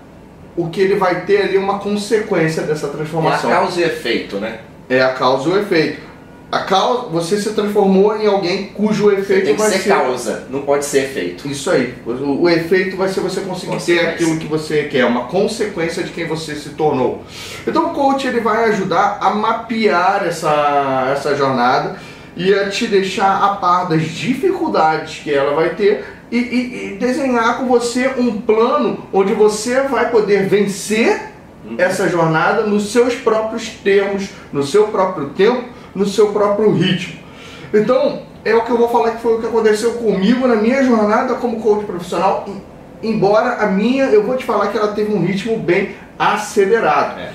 o 0.56 0.68
que 0.68 0.80
ele 0.80 0.96
vai 0.96 1.24
ter 1.24 1.42
ali 1.42 1.56
é 1.56 1.60
uma 1.60 1.78
consequência 1.78 2.62
dessa 2.62 2.88
transformação. 2.88 3.50
É 3.50 3.54
a 3.54 3.56
causa 3.56 3.80
e 3.80 3.84
efeito, 3.84 4.36
né? 4.36 4.60
É 4.88 5.00
a 5.00 5.12
causa 5.12 5.48
e 5.48 5.52
o 5.52 5.58
efeito. 5.58 6.14
A 6.52 6.60
causa, 6.60 7.08
você 7.08 7.40
se 7.40 7.52
transformou 7.52 8.16
em 8.16 8.28
alguém 8.28 8.66
cujo 8.66 9.10
efeito 9.10 9.46
Tem 9.46 9.56
que 9.56 9.60
vai 9.60 9.70
ser, 9.72 9.88
causa, 9.88 10.44
não 10.48 10.62
pode 10.62 10.84
ser 10.84 11.04
efeito. 11.04 11.48
Isso 11.48 11.68
aí. 11.68 11.94
O, 12.06 12.42
o 12.42 12.48
efeito 12.48 12.96
vai 12.96 13.08
ser 13.08 13.20
você 13.20 13.40
conseguir 13.40 13.76
ter 13.82 14.06
aquilo 14.06 14.38
que 14.38 14.46
você 14.46 14.84
quer, 14.84 15.04
uma 15.04 15.24
consequência 15.24 16.04
de 16.04 16.12
quem 16.12 16.28
você 16.28 16.54
se 16.54 16.70
tornou. 16.70 17.24
Então 17.66 17.86
o 17.86 17.90
coach 17.90 18.24
ele 18.28 18.38
vai 18.38 18.70
ajudar 18.70 19.18
a 19.20 19.30
mapear 19.30 20.24
essa, 20.24 21.08
essa 21.12 21.34
jornada 21.34 21.96
e 22.36 22.54
a 22.54 22.68
te 22.68 22.86
deixar 22.86 23.42
a 23.42 23.56
par 23.56 23.88
das 23.88 24.02
dificuldades 24.02 25.20
que 25.24 25.32
ela 25.32 25.54
vai 25.54 25.70
ter 25.70 26.04
e, 26.30 26.38
e, 26.38 26.92
e 26.94 26.96
desenhar 26.98 27.58
com 27.58 27.66
você 27.66 28.12
um 28.18 28.40
plano 28.40 29.06
onde 29.12 29.32
você 29.32 29.82
vai 29.82 30.10
poder 30.10 30.46
vencer 30.46 31.30
uhum. 31.64 31.76
essa 31.78 32.08
jornada 32.08 32.62
nos 32.62 32.92
seus 32.92 33.14
próprios 33.14 33.68
termos, 33.68 34.30
no 34.52 34.62
seu 34.62 34.88
próprio 34.88 35.30
tempo, 35.30 35.64
no 35.94 36.06
seu 36.06 36.32
próprio 36.32 36.72
ritmo. 36.72 37.20
Então, 37.72 38.22
é 38.44 38.54
o 38.54 38.62
que 38.62 38.70
eu 38.70 38.76
vou 38.76 38.88
falar 38.88 39.12
que 39.12 39.22
foi 39.22 39.36
o 39.36 39.40
que 39.40 39.46
aconteceu 39.46 39.94
comigo 39.94 40.46
na 40.46 40.56
minha 40.56 40.82
jornada 40.84 41.34
como 41.34 41.60
coach 41.60 41.84
profissional. 41.84 42.46
Embora 43.02 43.56
a 43.56 43.66
minha, 43.66 44.04
eu 44.04 44.22
vou 44.22 44.36
te 44.36 44.44
falar 44.44 44.68
que 44.68 44.78
ela 44.78 44.92
teve 44.92 45.12
um 45.12 45.24
ritmo 45.24 45.58
bem 45.58 45.94
acelerado. 46.18 47.20
É. 47.20 47.32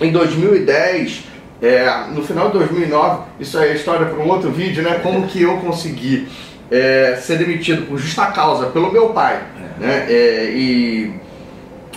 Em 0.00 0.10
2010, 0.10 1.24
é, 1.62 2.06
no 2.12 2.22
final 2.22 2.50
de 2.50 2.58
2009, 2.58 3.22
isso 3.40 3.58
aí 3.58 3.70
é 3.70 3.74
história 3.74 4.06
para 4.06 4.22
um 4.22 4.28
outro 4.28 4.50
vídeo, 4.50 4.82
né? 4.82 5.00
Como 5.02 5.26
que 5.26 5.42
eu 5.42 5.58
consegui 5.58 6.28
é, 6.70 7.18
ser 7.20 7.38
demitido 7.38 7.86
por 7.86 7.98
justa 7.98 8.26
causa 8.26 8.66
pelo 8.66 8.92
meu 8.92 9.10
pai, 9.10 9.42
é. 9.80 9.80
né? 9.80 10.06
É, 10.08 10.50
e 10.54 11.14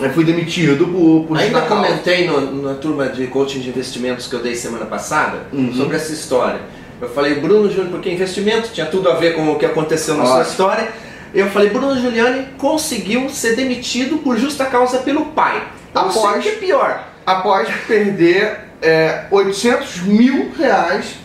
eu 0.00 0.10
fui 0.10 0.24
demitido 0.24 0.86
por, 0.86 1.26
por 1.26 1.38
Ainda 1.38 1.62
comentei 1.62 2.26
no, 2.26 2.62
na 2.62 2.74
turma 2.74 3.08
de 3.08 3.26
coaching 3.26 3.60
de 3.60 3.68
investimentos 3.68 4.26
que 4.26 4.34
eu 4.34 4.42
dei 4.42 4.54
semana 4.54 4.86
passada 4.86 5.46
uhum. 5.52 5.72
sobre 5.72 5.96
essa 5.96 6.12
história. 6.12 6.60
Eu 7.00 7.08
falei, 7.08 7.34
Bruno 7.36 7.70
Júnior, 7.70 7.90
porque 7.90 8.10
investimento 8.10 8.70
tinha 8.72 8.86
tudo 8.86 9.08
a 9.08 9.14
ver 9.14 9.34
com 9.34 9.50
o 9.50 9.58
que 9.58 9.66
aconteceu 9.66 10.16
na 10.16 10.26
sua 10.26 10.42
história. 10.42 10.88
Eu 11.34 11.48
falei, 11.50 11.70
Bruno 11.70 11.98
Giuliani 12.00 12.48
conseguiu 12.56 13.28
ser 13.28 13.54
demitido 13.54 14.18
por 14.18 14.36
justa 14.36 14.64
causa 14.64 14.98
pelo 14.98 15.26
pai. 15.26 15.62
Após, 15.94 16.42
que 16.42 16.48
é 16.48 16.52
pior. 16.52 17.04
Após 17.26 17.68
perder 17.86 18.58
é, 18.80 19.24
800 19.30 20.02
mil 20.02 20.52
reais 20.56 21.16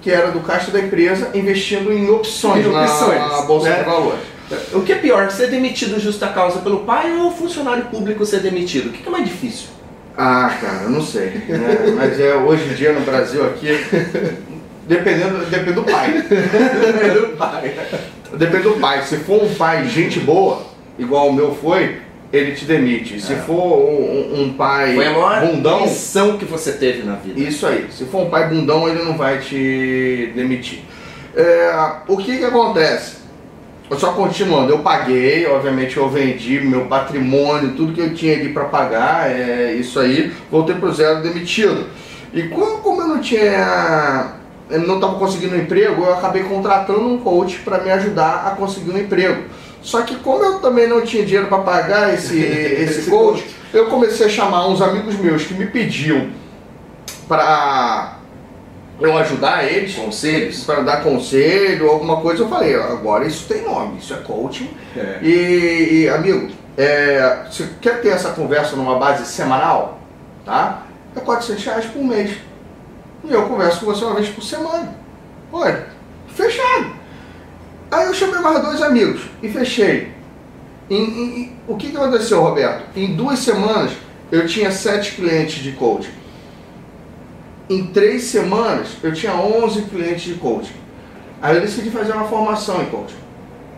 que 0.00 0.10
era 0.10 0.30
do 0.30 0.40
caixa 0.40 0.70
da 0.70 0.80
empresa 0.80 1.30
investindo 1.34 1.92
em 1.92 2.08
opções, 2.08 2.64
em 2.64 2.68
opções 2.68 3.18
na 3.18 3.42
Bolsa 3.42 3.70
né? 3.70 3.78
de 3.78 3.84
Valores. 3.84 4.20
O 4.72 4.82
que 4.82 4.92
é 4.92 4.96
pior, 4.96 5.30
ser 5.30 5.48
demitido 5.48 6.00
justa 6.00 6.26
causa 6.28 6.58
pelo 6.60 6.80
pai 6.80 7.12
ou 7.16 7.30
funcionário 7.30 7.84
público 7.84 8.26
ser 8.26 8.40
demitido? 8.40 8.88
O 8.88 8.92
que 8.92 9.06
é 9.06 9.10
mais 9.10 9.24
difícil? 9.24 9.68
Ah, 10.16 10.52
cara, 10.60 10.82
eu 10.84 10.90
não 10.90 11.02
sei. 11.02 11.30
Né? 11.48 11.94
Mas 11.96 12.18
é, 12.18 12.34
hoje 12.34 12.64
em 12.68 12.74
dia 12.74 12.92
no 12.92 13.00
Brasil 13.02 13.46
aqui, 13.46 13.68
dependendo, 14.86 15.44
depende 15.46 15.72
do 15.72 15.84
pai. 15.84 16.12
depende 16.12 17.20
do 17.20 17.36
pai. 17.36 17.74
Depende 18.32 18.62
do 18.64 18.80
pai. 18.80 19.02
Se 19.02 19.18
for 19.18 19.44
um 19.44 19.54
pai 19.54 19.88
gente 19.88 20.18
boa, 20.18 20.62
igual 20.98 21.28
o 21.28 21.32
meu 21.32 21.54
foi, 21.54 22.00
ele 22.32 22.52
te 22.52 22.64
demite. 22.64 23.20
Se 23.20 23.32
é. 23.32 23.36
for 23.36 23.78
um, 23.78 24.42
um, 24.42 24.52
pai 24.52 24.96
bundão, 25.40 25.82
missão 25.82 26.38
que 26.38 26.44
você 26.44 26.72
teve 26.72 27.02
na 27.02 27.16
vida. 27.16 27.40
Isso 27.40 27.66
aí. 27.66 27.88
Se 27.90 28.04
for 28.04 28.26
um 28.26 28.30
pai 28.30 28.48
bundão, 28.48 28.88
ele 28.88 29.02
não 29.02 29.16
vai 29.16 29.38
te 29.38 30.32
demitir. 30.34 30.80
É, 31.34 31.72
o 32.06 32.16
que 32.16 32.38
que 32.38 32.44
acontece? 32.44 33.20
Só 33.98 34.12
continuando, 34.12 34.70
eu 34.70 34.78
paguei, 34.78 35.46
obviamente 35.48 35.96
eu 35.96 36.08
vendi 36.08 36.60
meu 36.60 36.82
patrimônio, 36.82 37.74
tudo 37.74 37.92
que 37.92 38.00
eu 38.00 38.14
tinha 38.14 38.34
ali 38.34 38.52
para 38.52 38.66
pagar, 38.66 39.28
é 39.28 39.72
isso 39.72 39.98
aí, 39.98 40.32
voltei 40.48 40.76
pro 40.76 40.92
zero 40.92 41.22
demitido. 41.22 41.86
E 42.32 42.44
como, 42.44 42.78
como 42.78 43.02
eu 43.02 43.08
não 43.08 43.20
tinha, 43.20 44.34
eu 44.70 44.80
não 44.82 44.94
estava 44.94 45.18
conseguindo 45.18 45.56
um 45.56 45.58
emprego, 45.58 46.04
eu 46.04 46.14
acabei 46.14 46.44
contratando 46.44 47.04
um 47.04 47.18
coach 47.18 47.58
para 47.64 47.82
me 47.82 47.90
ajudar 47.90 48.46
a 48.46 48.50
conseguir 48.50 48.92
um 48.92 48.98
emprego. 48.98 49.42
Só 49.82 50.02
que 50.02 50.16
como 50.16 50.42
eu 50.44 50.58
também 50.60 50.86
não 50.86 51.02
tinha 51.02 51.24
dinheiro 51.24 51.48
para 51.48 51.58
pagar 51.58 52.14
esse, 52.14 52.38
esse, 52.40 53.00
esse 53.00 53.10
coach, 53.10 53.44
eu 53.72 53.86
comecei 53.86 54.26
a 54.26 54.28
chamar 54.28 54.68
uns 54.68 54.82
amigos 54.82 55.16
meus 55.16 55.44
que 55.44 55.54
me 55.54 55.66
pediam 55.66 56.28
para 57.26 58.16
eu 59.00 59.16
ajudar 59.16 59.64
eles, 59.64 59.94
conselhos, 59.94 60.64
para 60.64 60.80
dar 60.80 61.02
conselho, 61.02 61.88
alguma 61.88 62.20
coisa, 62.20 62.42
eu 62.42 62.48
falei, 62.48 62.74
agora 62.74 63.24
isso 63.24 63.46
tem 63.48 63.62
nome, 63.62 63.98
isso 63.98 64.12
é 64.12 64.18
coaching. 64.18 64.70
É. 64.94 65.18
E, 65.22 66.02
e, 66.02 66.08
amigo, 66.08 66.50
é, 66.76 67.46
você 67.50 67.68
quer 67.80 68.02
ter 68.02 68.08
essa 68.08 68.30
conversa 68.30 68.76
numa 68.76 68.98
base 68.98 69.24
semanal, 69.24 70.00
tá? 70.44 70.82
É 71.16 71.20
400 71.20 71.64
reais 71.64 71.86
por 71.86 72.04
mês. 72.04 72.36
E 73.24 73.32
eu 73.32 73.48
converso 73.48 73.80
com 73.80 73.86
você 73.86 74.04
uma 74.04 74.14
vez 74.14 74.28
por 74.28 74.42
semana. 74.42 74.94
Olha, 75.52 75.86
fechado. 76.34 76.92
Aí 77.90 78.06
eu 78.06 78.14
chamei 78.14 78.40
mais 78.40 78.62
dois 78.62 78.82
amigos 78.82 79.29
e 79.42 79.48
fechei. 79.48 80.12
Em, 80.88 81.02
em, 81.02 81.52
o 81.68 81.76
que, 81.76 81.90
que 81.90 81.96
aconteceu, 81.96 82.40
Roberto? 82.40 82.84
Em 82.96 83.14
duas 83.14 83.38
semanas 83.38 83.92
eu 84.30 84.46
tinha 84.46 84.70
sete 84.70 85.12
clientes 85.12 85.62
de 85.62 85.72
coaching. 85.72 86.10
Em 87.68 87.86
três 87.86 88.24
semanas 88.24 88.88
eu 89.02 89.12
tinha 89.12 89.32
11 89.32 89.82
clientes 89.82 90.22
de 90.22 90.34
coaching. 90.34 90.74
Aí 91.40 91.56
eu 91.56 91.60
decidi 91.60 91.90
fazer 91.90 92.12
uma 92.12 92.26
formação 92.26 92.82
em 92.82 92.86
coaching. 92.86 93.20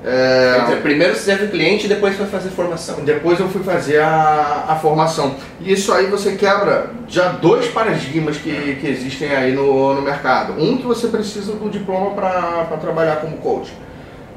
É... 0.05 0.81
primeiro 0.83 1.15
você 1.15 1.31
teve 1.31 1.47
cliente 1.53 1.87
e 1.87 1.89
depois 1.89 2.17
foi 2.17 2.27
fazer 2.27 2.51
formação. 2.51 3.05
Depois 3.05 3.39
eu 3.39 3.49
fui 3.49 3.63
fazer 3.63 4.01
a, 4.01 4.65
a 4.69 4.77
formação. 4.77 5.37
E 5.61 5.73
isso 5.73 5.93
aí 5.93 6.07
você 6.07 6.33
quebra 6.33 6.91
já 7.07 7.29
dois 7.29 7.69
paradigmas 7.69 8.37
que, 8.37 8.79
que 8.81 8.89
existem 8.89 9.31
aí 9.31 9.53
no, 9.53 9.95
no 9.95 10.03
mercado. 10.03 10.55
Um 10.61 10.77
que 10.77 10.87
você 10.87 11.07
precisa 11.07 11.53
do 11.53 11.71
diploma 11.71 12.11
para 12.13 12.77
trabalhar 12.81 13.17
como 13.17 13.37
coach. 13.37 13.73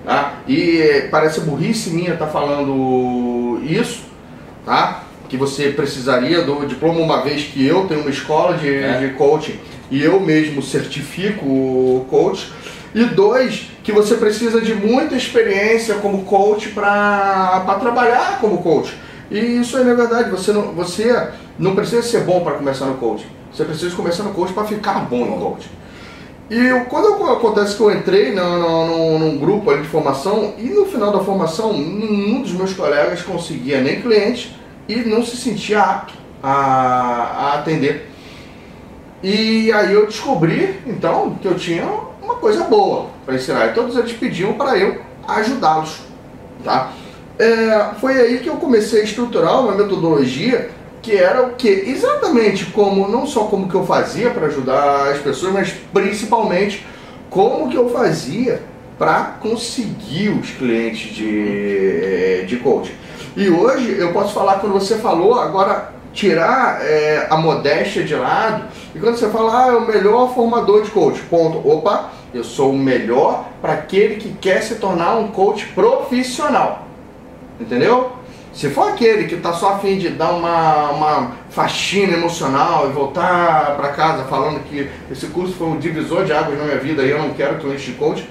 Tá? 0.06 0.40
E 0.48 1.08
parece 1.10 1.42
burrice 1.42 1.90
minha 1.90 2.14
estar 2.14 2.28
tá 2.28 2.32
falando 2.32 3.60
isso, 3.64 4.04
tá? 4.64 5.06
que 5.28 5.38
você 5.38 5.70
precisaria 5.70 6.44
do 6.44 6.66
diploma 6.66 7.00
uma 7.00 7.22
vez 7.22 7.44
que 7.44 7.66
eu 7.66 7.88
tenho 7.88 8.02
uma 8.02 8.10
escola 8.10 8.58
de, 8.58 8.74
é. 8.74 9.00
de 9.00 9.14
coaching 9.16 9.60
e 9.90 10.02
eu 10.02 10.20
mesmo 10.20 10.62
certifico 10.62 11.46
o 11.46 12.06
coach. 12.10 12.52
E 12.94 13.04
dois, 13.04 13.70
que 13.84 13.92
você 13.92 14.16
precisa 14.16 14.62
de 14.62 14.74
muita 14.74 15.16
experiência 15.16 15.96
como 15.96 16.24
coach 16.24 16.70
para 16.70 17.78
trabalhar 17.80 18.40
como 18.40 18.60
coach. 18.60 18.96
E 19.30 19.38
isso 19.38 19.78
é 19.78 19.84
na 19.84 19.94
verdade, 19.94 20.30
você 20.30 20.54
não, 20.54 20.72
você 20.72 21.30
não 21.60 21.76
precisa 21.76 22.02
ser 22.02 22.22
bom 22.22 22.42
para 22.42 22.54
começar 22.54 22.86
no 22.86 22.96
coaching. 22.96 23.28
Você 23.52 23.66
precisa 23.66 23.94
começar 23.96 24.24
no 24.24 24.32
coaching 24.32 24.54
para 24.54 24.66
ficar 24.66 25.00
bom 25.10 25.26
no 25.26 25.38
coaching. 25.38 25.70
E 26.50 26.60
quando 26.90 27.24
acontece 27.32 27.76
que 27.76 27.82
eu 27.82 27.92
entrei 27.92 28.32
no, 28.32 28.60
no, 28.60 29.20
num 29.20 29.38
grupo 29.38 29.72
ali 29.72 29.82
de 29.82 29.88
formação, 29.88 30.54
e 30.58 30.70
no 30.70 30.86
final 30.86 31.12
da 31.12 31.20
formação, 31.20 31.74
nenhum 31.74 32.42
dos 32.42 32.52
meus 32.52 32.74
colegas 32.74 33.24
conseguia 33.24 33.82
nem 33.82 34.02
cliente 34.02 34.56
e 34.88 34.98
não 34.98 35.26
se 35.26 35.36
sentia 35.38 35.82
apto 35.82 36.14
a, 36.44 36.52
a 36.52 37.54
atender. 37.56 38.12
E 39.24 39.72
aí 39.72 39.92
eu 39.92 40.06
descobri, 40.06 40.80
então, 40.86 41.36
que 41.42 41.48
eu 41.48 41.56
tinha 41.56 41.88
uma 42.22 42.36
coisa 42.36 42.64
boa 42.66 43.08
para 43.26 43.36
ensinar. 43.36 43.68
E 43.68 43.74
todos 43.74 43.98
eles 43.98 44.14
pediam 44.14 44.54
para 44.54 44.78
eu 44.78 45.02
ajudá-los. 45.28 46.02
Tá? 46.64 46.92
É, 47.40 47.90
foi 48.00 48.14
aí 48.22 48.40
que 48.40 48.48
eu 48.48 48.58
comecei 48.58 49.02
a 49.02 49.04
estruturar 49.04 49.62
uma 49.62 49.74
metodologia 49.74 50.70
que 51.06 51.16
era 51.16 51.44
o 51.44 51.52
que 51.52 51.70
exatamente 51.70 52.66
como 52.66 53.08
não 53.08 53.28
só 53.28 53.42
como 53.44 53.70
que 53.70 53.76
eu 53.76 53.86
fazia 53.86 54.32
para 54.32 54.48
ajudar 54.48 55.12
as 55.12 55.20
pessoas, 55.20 55.54
mas 55.54 55.72
principalmente 55.94 56.84
como 57.30 57.70
que 57.70 57.78
eu 57.78 57.90
fazia 57.92 58.64
para 58.98 59.36
conseguir 59.40 60.30
os 60.30 60.50
clientes 60.50 61.14
de, 61.14 62.46
de 62.48 62.58
coaching. 62.58 62.96
E 63.36 63.50
hoje 63.50 64.00
eu 64.00 64.12
posso 64.14 64.34
falar, 64.34 64.60
quando 64.60 64.74
você 64.74 64.96
falou, 64.96 65.40
agora 65.40 65.92
tirar 66.12 66.80
é, 66.82 67.28
a 67.30 67.38
modéstia 67.38 68.04
de 68.04 68.16
lado, 68.16 68.64
e 68.96 69.00
quando 69.00 69.16
você 69.16 69.30
fala, 69.30 69.66
ah, 69.66 69.68
é 69.68 69.76
o 69.76 69.86
melhor 69.86 70.34
formador 70.34 70.82
de 70.82 70.90
coach, 70.90 71.22
ponto. 71.30 71.58
Opa, 71.70 72.10
eu 72.34 72.44
sou 72.44 72.72
o 72.72 72.78
melhor 72.78 73.48
para 73.62 73.74
aquele 73.74 74.16
que 74.16 74.30
quer 74.42 74.64
se 74.64 74.76
tornar 74.76 75.18
um 75.18 75.28
coach 75.28 75.68
profissional. 75.68 76.88
Entendeu? 77.60 78.14
Se 78.56 78.70
for 78.70 78.88
aquele 78.88 79.26
que 79.26 79.36
está 79.36 79.52
só 79.52 79.74
a 79.74 79.80
fim 79.80 79.98
de 79.98 80.08
dar 80.08 80.32
uma, 80.32 80.92
uma 80.92 81.32
faxina 81.50 82.14
emocional 82.14 82.90
e 82.90 82.94
voltar 82.94 83.76
para 83.76 83.90
casa 83.90 84.24
falando 84.24 84.64
que 84.64 84.90
esse 85.12 85.28
curso 85.28 85.54
foi 85.56 85.68
um 85.68 85.78
divisor 85.78 86.24
de 86.24 86.32
águas 86.32 86.58
na 86.58 86.64
minha 86.64 86.78
vida 86.78 87.04
e 87.04 87.10
eu 87.10 87.20
não 87.20 87.34
quero 87.34 87.58
cliente 87.58 87.92
de 87.92 87.98
coach, 87.98 88.26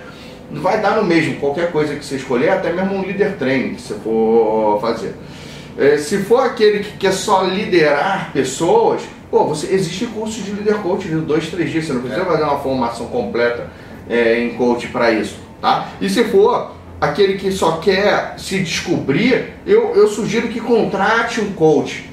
vai 0.51 0.81
dar 0.81 0.97
no 0.97 1.05
mesmo, 1.05 1.37
qualquer 1.37 1.71
coisa 1.71 1.95
que 1.95 2.03
você 2.03 2.17
escolher, 2.17 2.49
até 2.49 2.73
mesmo 2.73 2.95
um 2.95 3.03
líder 3.03 3.37
training 3.37 3.75
que 3.75 3.83
você 3.83 3.95
for 3.97 4.81
fazer. 4.81 5.15
É, 5.77 5.99
se 5.99 6.17
for 6.19 6.41
aquele 6.41 6.85
que 6.85 6.97
quer 6.97 7.13
só 7.13 7.43
liderar 7.43 8.33
pessoas, 8.33 9.03
pô, 9.31 9.45
você, 9.45 9.75
existe 9.75 10.07
curso 10.07 10.41
de 10.41 10.53
líder 10.53 10.77
coach 10.77 11.07
de 11.07 11.17
dois, 11.17 11.51
três 11.51 11.71
dias, 11.71 11.85
você 11.85 11.93
não 11.93 12.01
precisa 12.01 12.23
é. 12.23 12.25
fazer 12.25 12.45
uma 12.45 12.61
formação 12.61 13.09
completa 13.09 13.67
é, 14.09 14.39
em 14.39 14.55
coach 14.55 14.89
para 14.89 15.11
isso, 15.11 15.37
tá? 15.61 15.89
E 16.01 16.09
se 16.09 16.25
for 16.25 16.71
aquele 17.05 17.35
que 17.35 17.51
só 17.53 17.79
quer 17.79 18.35
se 18.39 18.61
descobrir, 18.61 19.55
eu, 19.67 19.95
eu 19.95 20.09
sugiro 20.09 20.49
que 20.49 20.61
contrate 20.61 21.41
um 21.41 21.53
coach 21.53 22.09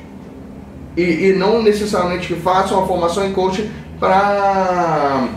e, 0.95 1.29
e 1.29 1.33
não 1.33 1.61
necessariamente 1.61 2.27
que 2.27 2.35
faça 2.35 2.73
uma 2.73 2.85
formação 2.85 3.25
em 3.25 3.33
coach 3.33 3.69
para 3.99 5.29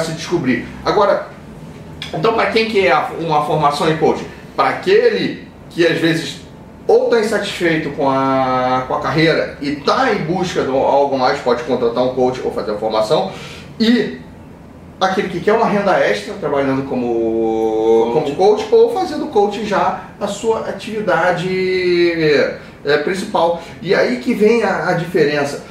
se 0.00 0.12
descobrir. 0.12 0.66
Agora, 0.84 1.28
então, 2.14 2.34
para 2.34 2.50
quem 2.50 2.68
que 2.68 2.86
é 2.86 2.96
uma 3.18 3.44
formação 3.44 3.90
em 3.90 3.96
coaching? 3.96 4.26
Para 4.54 4.70
aquele 4.70 5.48
que 5.70 5.86
às 5.86 5.98
vezes 5.98 6.42
ou 6.86 7.04
está 7.04 7.20
insatisfeito 7.20 7.90
com 7.90 8.10
a, 8.10 8.84
com 8.88 8.94
a 8.94 9.00
carreira 9.00 9.56
e 9.60 9.70
está 9.70 10.12
em 10.12 10.24
busca 10.24 10.62
de 10.62 10.70
algo 10.70 11.16
mais, 11.18 11.38
pode 11.40 11.62
contratar 11.62 12.04
um 12.04 12.14
coach 12.14 12.40
ou 12.44 12.52
fazer 12.52 12.72
a 12.72 12.76
formação. 12.76 13.32
E 13.78 14.18
aquele 15.02 15.28
que 15.28 15.40
quer 15.40 15.52
uma 15.52 15.66
renda 15.66 15.98
extra 15.98 16.34
trabalhando 16.34 16.88
como 16.88 18.12
coach, 18.14 18.32
como 18.34 18.36
coach 18.36 18.68
ou 18.70 18.94
fazendo 18.94 19.26
coach 19.26 19.64
já 19.64 20.04
a 20.20 20.26
sua 20.28 20.60
atividade 20.60 22.58
é, 22.84 22.98
principal. 22.98 23.62
E 23.80 23.94
aí 23.94 24.18
que 24.18 24.32
vem 24.34 24.62
a, 24.62 24.90
a, 24.90 24.92
diferença. 24.94 25.64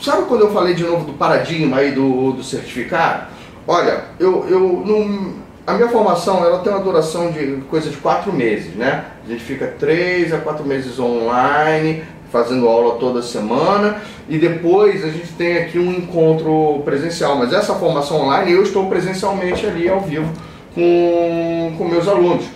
Sabe 0.00 0.24
quando 0.26 0.40
eu 0.40 0.52
falei 0.52 0.74
de 0.74 0.82
novo 0.82 1.04
do 1.04 1.12
paradigma 1.12 1.78
aí 1.78 1.92
do, 1.92 2.32
do 2.32 2.42
certificado? 2.42 3.26
Olha, 3.66 4.04
eu, 4.18 4.46
eu 4.48 4.82
não 4.84 5.42
a 5.64 5.74
minha 5.74 5.88
formação 5.88 6.44
ela 6.44 6.58
tem 6.58 6.72
uma 6.72 6.82
duração 6.82 7.30
de 7.30 7.62
coisa 7.70 7.88
de 7.88 7.96
quatro 7.98 8.32
meses, 8.32 8.74
né? 8.74 9.04
A 9.24 9.28
gente 9.28 9.44
fica 9.44 9.66
três 9.78 10.32
a 10.32 10.38
quatro 10.38 10.64
meses 10.64 10.98
online, 10.98 12.02
fazendo 12.32 12.66
aula 12.66 12.98
toda 12.98 13.20
semana 13.20 14.02
e 14.28 14.38
depois 14.38 15.04
a 15.04 15.08
gente 15.08 15.28
tem 15.34 15.58
aqui 15.58 15.78
um 15.78 15.92
encontro 15.92 16.80
presencial. 16.84 17.36
Mas 17.36 17.52
essa 17.52 17.74
formação 17.74 18.22
online 18.22 18.50
eu 18.50 18.62
estou 18.62 18.86
presencialmente 18.86 19.66
ali 19.66 19.88
ao 19.88 20.00
vivo 20.00 20.32
com, 20.74 21.74
com 21.76 21.84
meus 21.84 22.08
alunos. 22.08 22.46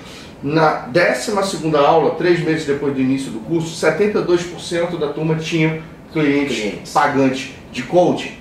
Na 0.43 0.87
12 0.87 1.77
aula, 1.77 2.11
três 2.13 2.41
meses 2.41 2.65
depois 2.67 2.95
do 2.95 3.01
início 3.01 3.31
do 3.31 3.41
curso, 3.41 3.69
72% 3.85 4.99
da 4.99 5.09
turma 5.09 5.37
tinha 5.37 5.83
clientes, 6.13 6.57
clientes 6.59 6.93
pagantes 6.93 7.51
de 7.71 7.83
coaching, 7.83 8.33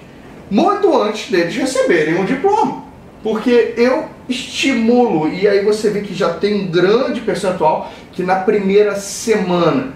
muito 0.50 0.96
antes 1.02 1.30
deles 1.30 1.56
receberem 1.56 2.16
um 2.16 2.26
diploma. 2.26 2.86
Porque 3.24 3.74
eu 3.76 4.06
estimulo, 4.30 5.28
e 5.28 5.48
aí 5.48 5.66
você 5.66 5.90
vê 5.90 6.02
que 6.02 6.14
já 6.14 6.34
tem 6.34 6.62
um 6.62 6.68
grande 6.68 7.22
percentual 7.22 7.92
que 8.12 8.22
na 8.22 8.36
primeira 8.36 8.96
semana, 8.96 9.94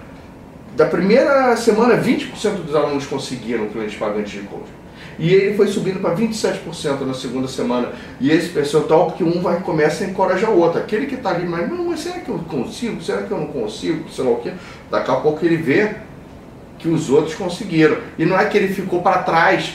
da 0.80 0.86
primeira 0.86 1.58
semana, 1.58 1.98
20% 1.98 2.64
dos 2.64 2.74
alunos 2.74 3.06
conseguiram 3.06 3.68
clientes 3.68 3.98
pagantes 3.98 4.32
de 4.32 4.48
coaching. 4.48 4.72
E 5.20 5.34
ele 5.34 5.58
foi 5.58 5.68
subindo 5.68 6.00
para 6.00 6.16
27% 6.16 7.02
na 7.06 7.14
segunda 7.14 7.50
semana. 7.50 7.90
E 8.18 8.32
esse 8.32 8.48
percentual, 8.48 9.08
porque 9.08 9.22
um 9.22 9.42
vai 9.42 9.60
começa 9.60 10.06
a 10.06 10.08
encorajar 10.08 10.50
o 10.52 10.58
outro. 10.58 10.80
Aquele 10.80 11.06
que 11.08 11.16
está 11.16 11.32
ali, 11.32 11.46
mas, 11.46 11.70
não, 11.70 11.84
mas 11.84 12.00
será 12.00 12.20
que 12.20 12.30
eu 12.30 12.40
consigo? 12.40 13.04
Será 13.04 13.24
que 13.24 13.32
eu 13.32 13.38
não 13.38 13.48
consigo? 13.48 14.10
Sei 14.10 14.24
lá 14.24 14.32
o 14.32 14.38
quê. 14.38 14.54
Daqui 14.90 15.12
a 15.12 15.16
pouco 15.16 15.46
ele 15.46 15.58
vê 15.58 15.96
que 16.78 16.88
os 16.88 17.10
outros 17.10 17.36
conseguiram. 17.36 17.98
E 18.18 18.26
não 18.26 18.40
é 18.40 18.46
que 18.46 18.58
ele 18.58 18.74
ficou 18.74 19.02
para 19.02 19.24
trás. 19.24 19.74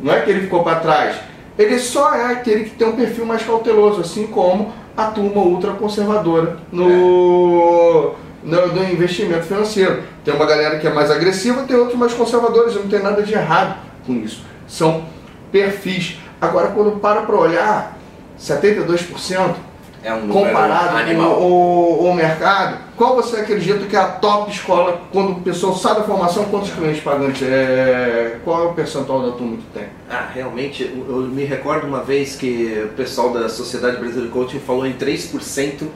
Não 0.00 0.12
é 0.14 0.20
que 0.20 0.30
ele 0.30 0.42
ficou 0.42 0.62
para 0.62 0.78
trás 0.78 1.16
ele 1.58 1.78
só 1.80 2.14
é 2.14 2.32
aquele 2.32 2.64
que 2.64 2.76
tem 2.76 2.86
um 2.86 2.92
perfil 2.92 3.26
mais 3.26 3.42
cauteloso, 3.42 4.00
assim 4.00 4.28
como 4.28 4.72
a 4.96 5.06
turma 5.06 5.42
ultraconservadora 5.42 6.58
no, 6.70 8.14
no, 8.42 8.68
no 8.68 8.84
investimento 8.84 9.44
financeiro. 9.44 10.02
Tem 10.24 10.34
uma 10.34 10.46
galera 10.46 10.78
que 10.78 10.86
é 10.86 10.92
mais 10.92 11.10
agressiva, 11.10 11.62
tem 11.62 11.76
outros 11.76 11.98
mais 11.98 12.12
conservadores, 12.14 12.74
não 12.74 12.88
tem 12.88 13.02
nada 13.02 13.22
de 13.22 13.32
errado 13.32 13.76
com 14.06 14.14
isso. 14.14 14.42
São 14.66 15.04
perfis. 15.50 16.18
Agora, 16.40 16.68
quando 16.68 17.00
para 17.00 17.22
para 17.22 17.36
olhar, 17.36 17.98
72% 18.38 19.54
é 20.02 20.12
um 20.14 20.28
comparado 20.28 21.14
com 21.14 21.22
o, 21.22 22.08
o, 22.08 22.14
mercado, 22.14 22.78
qual 22.96 23.16
você 23.16 23.38
acredita 23.38 23.84
que 23.86 23.96
é 23.96 23.98
a 23.98 24.06
top 24.06 24.50
escola 24.50 25.02
quando 25.12 25.32
o 25.32 25.40
pessoal 25.40 25.74
sai 25.74 25.96
da 25.96 26.04
formação, 26.04 26.44
quantos 26.44 26.70
clientes 26.70 27.02
pagantes? 27.02 27.42
É, 27.42 28.38
qual 28.44 28.62
é 28.62 28.66
o 28.68 28.74
percentual 28.74 29.22
da 29.22 29.32
turma 29.32 29.56
que 29.56 29.78
tem? 29.78 29.88
Ah, 30.08 30.28
realmente, 30.32 30.84
eu 30.84 31.16
me 31.22 31.44
recordo 31.44 31.86
uma 31.86 32.02
vez 32.02 32.36
que 32.36 32.84
o 32.84 32.88
pessoal 32.94 33.30
da 33.30 33.48
Sociedade 33.48 33.96
Brasileira 33.96 34.28
de 34.28 34.32
Coaching 34.32 34.60
falou 34.60 34.86
em 34.86 34.92
3% 34.92 35.88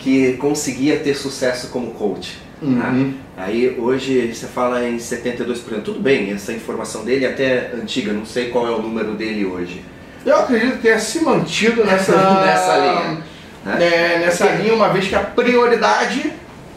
que 0.00 0.34
conseguia 0.34 0.98
ter 0.98 1.14
sucesso 1.14 1.68
como 1.68 1.92
coach. 1.92 2.38
Uhum. 2.60 3.14
Tá? 3.36 3.44
Aí 3.44 3.76
hoje 3.78 4.34
você 4.34 4.46
fala 4.46 4.86
em 4.86 4.96
72%. 4.96 5.82
Tudo 5.82 6.00
bem, 6.00 6.32
essa 6.32 6.52
informação 6.52 7.04
dele 7.04 7.24
é 7.24 7.30
até 7.30 7.72
antiga, 7.74 8.12
não 8.12 8.26
sei 8.26 8.48
qual 8.48 8.66
é 8.66 8.70
o 8.70 8.82
número 8.82 9.14
dele 9.14 9.46
hoje. 9.46 9.82
Eu 10.26 10.40
acredito 10.40 10.76
que 10.76 10.82
tenha 10.82 10.98
se 10.98 11.24
mantido 11.24 11.84
nessa, 11.84 12.12
nessa 12.44 12.76
linha 12.76 13.30
né, 13.64 14.18
nessa 14.18 14.46
linha, 14.46 14.74
uma 14.74 14.88
vez 14.88 15.06
que 15.06 15.14
a 15.14 15.20
prioridade 15.20 16.32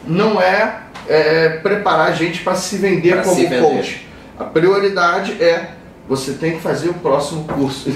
não 0.06 0.40
é, 0.40 0.80
é 1.08 1.48
preparar 1.62 2.08
a 2.08 2.12
gente 2.12 2.40
para 2.40 2.54
se 2.54 2.76
vender 2.76 3.12
pra 3.14 3.22
como 3.22 3.36
se 3.36 3.46
vender. 3.46 3.60
coach. 3.62 4.06
A 4.38 4.44
prioridade 4.44 5.42
é 5.42 5.68
você 6.08 6.32
tem 6.32 6.52
que 6.52 6.60
fazer 6.60 6.90
o 6.90 6.94
próximo 6.94 7.44
curso. 7.44 7.90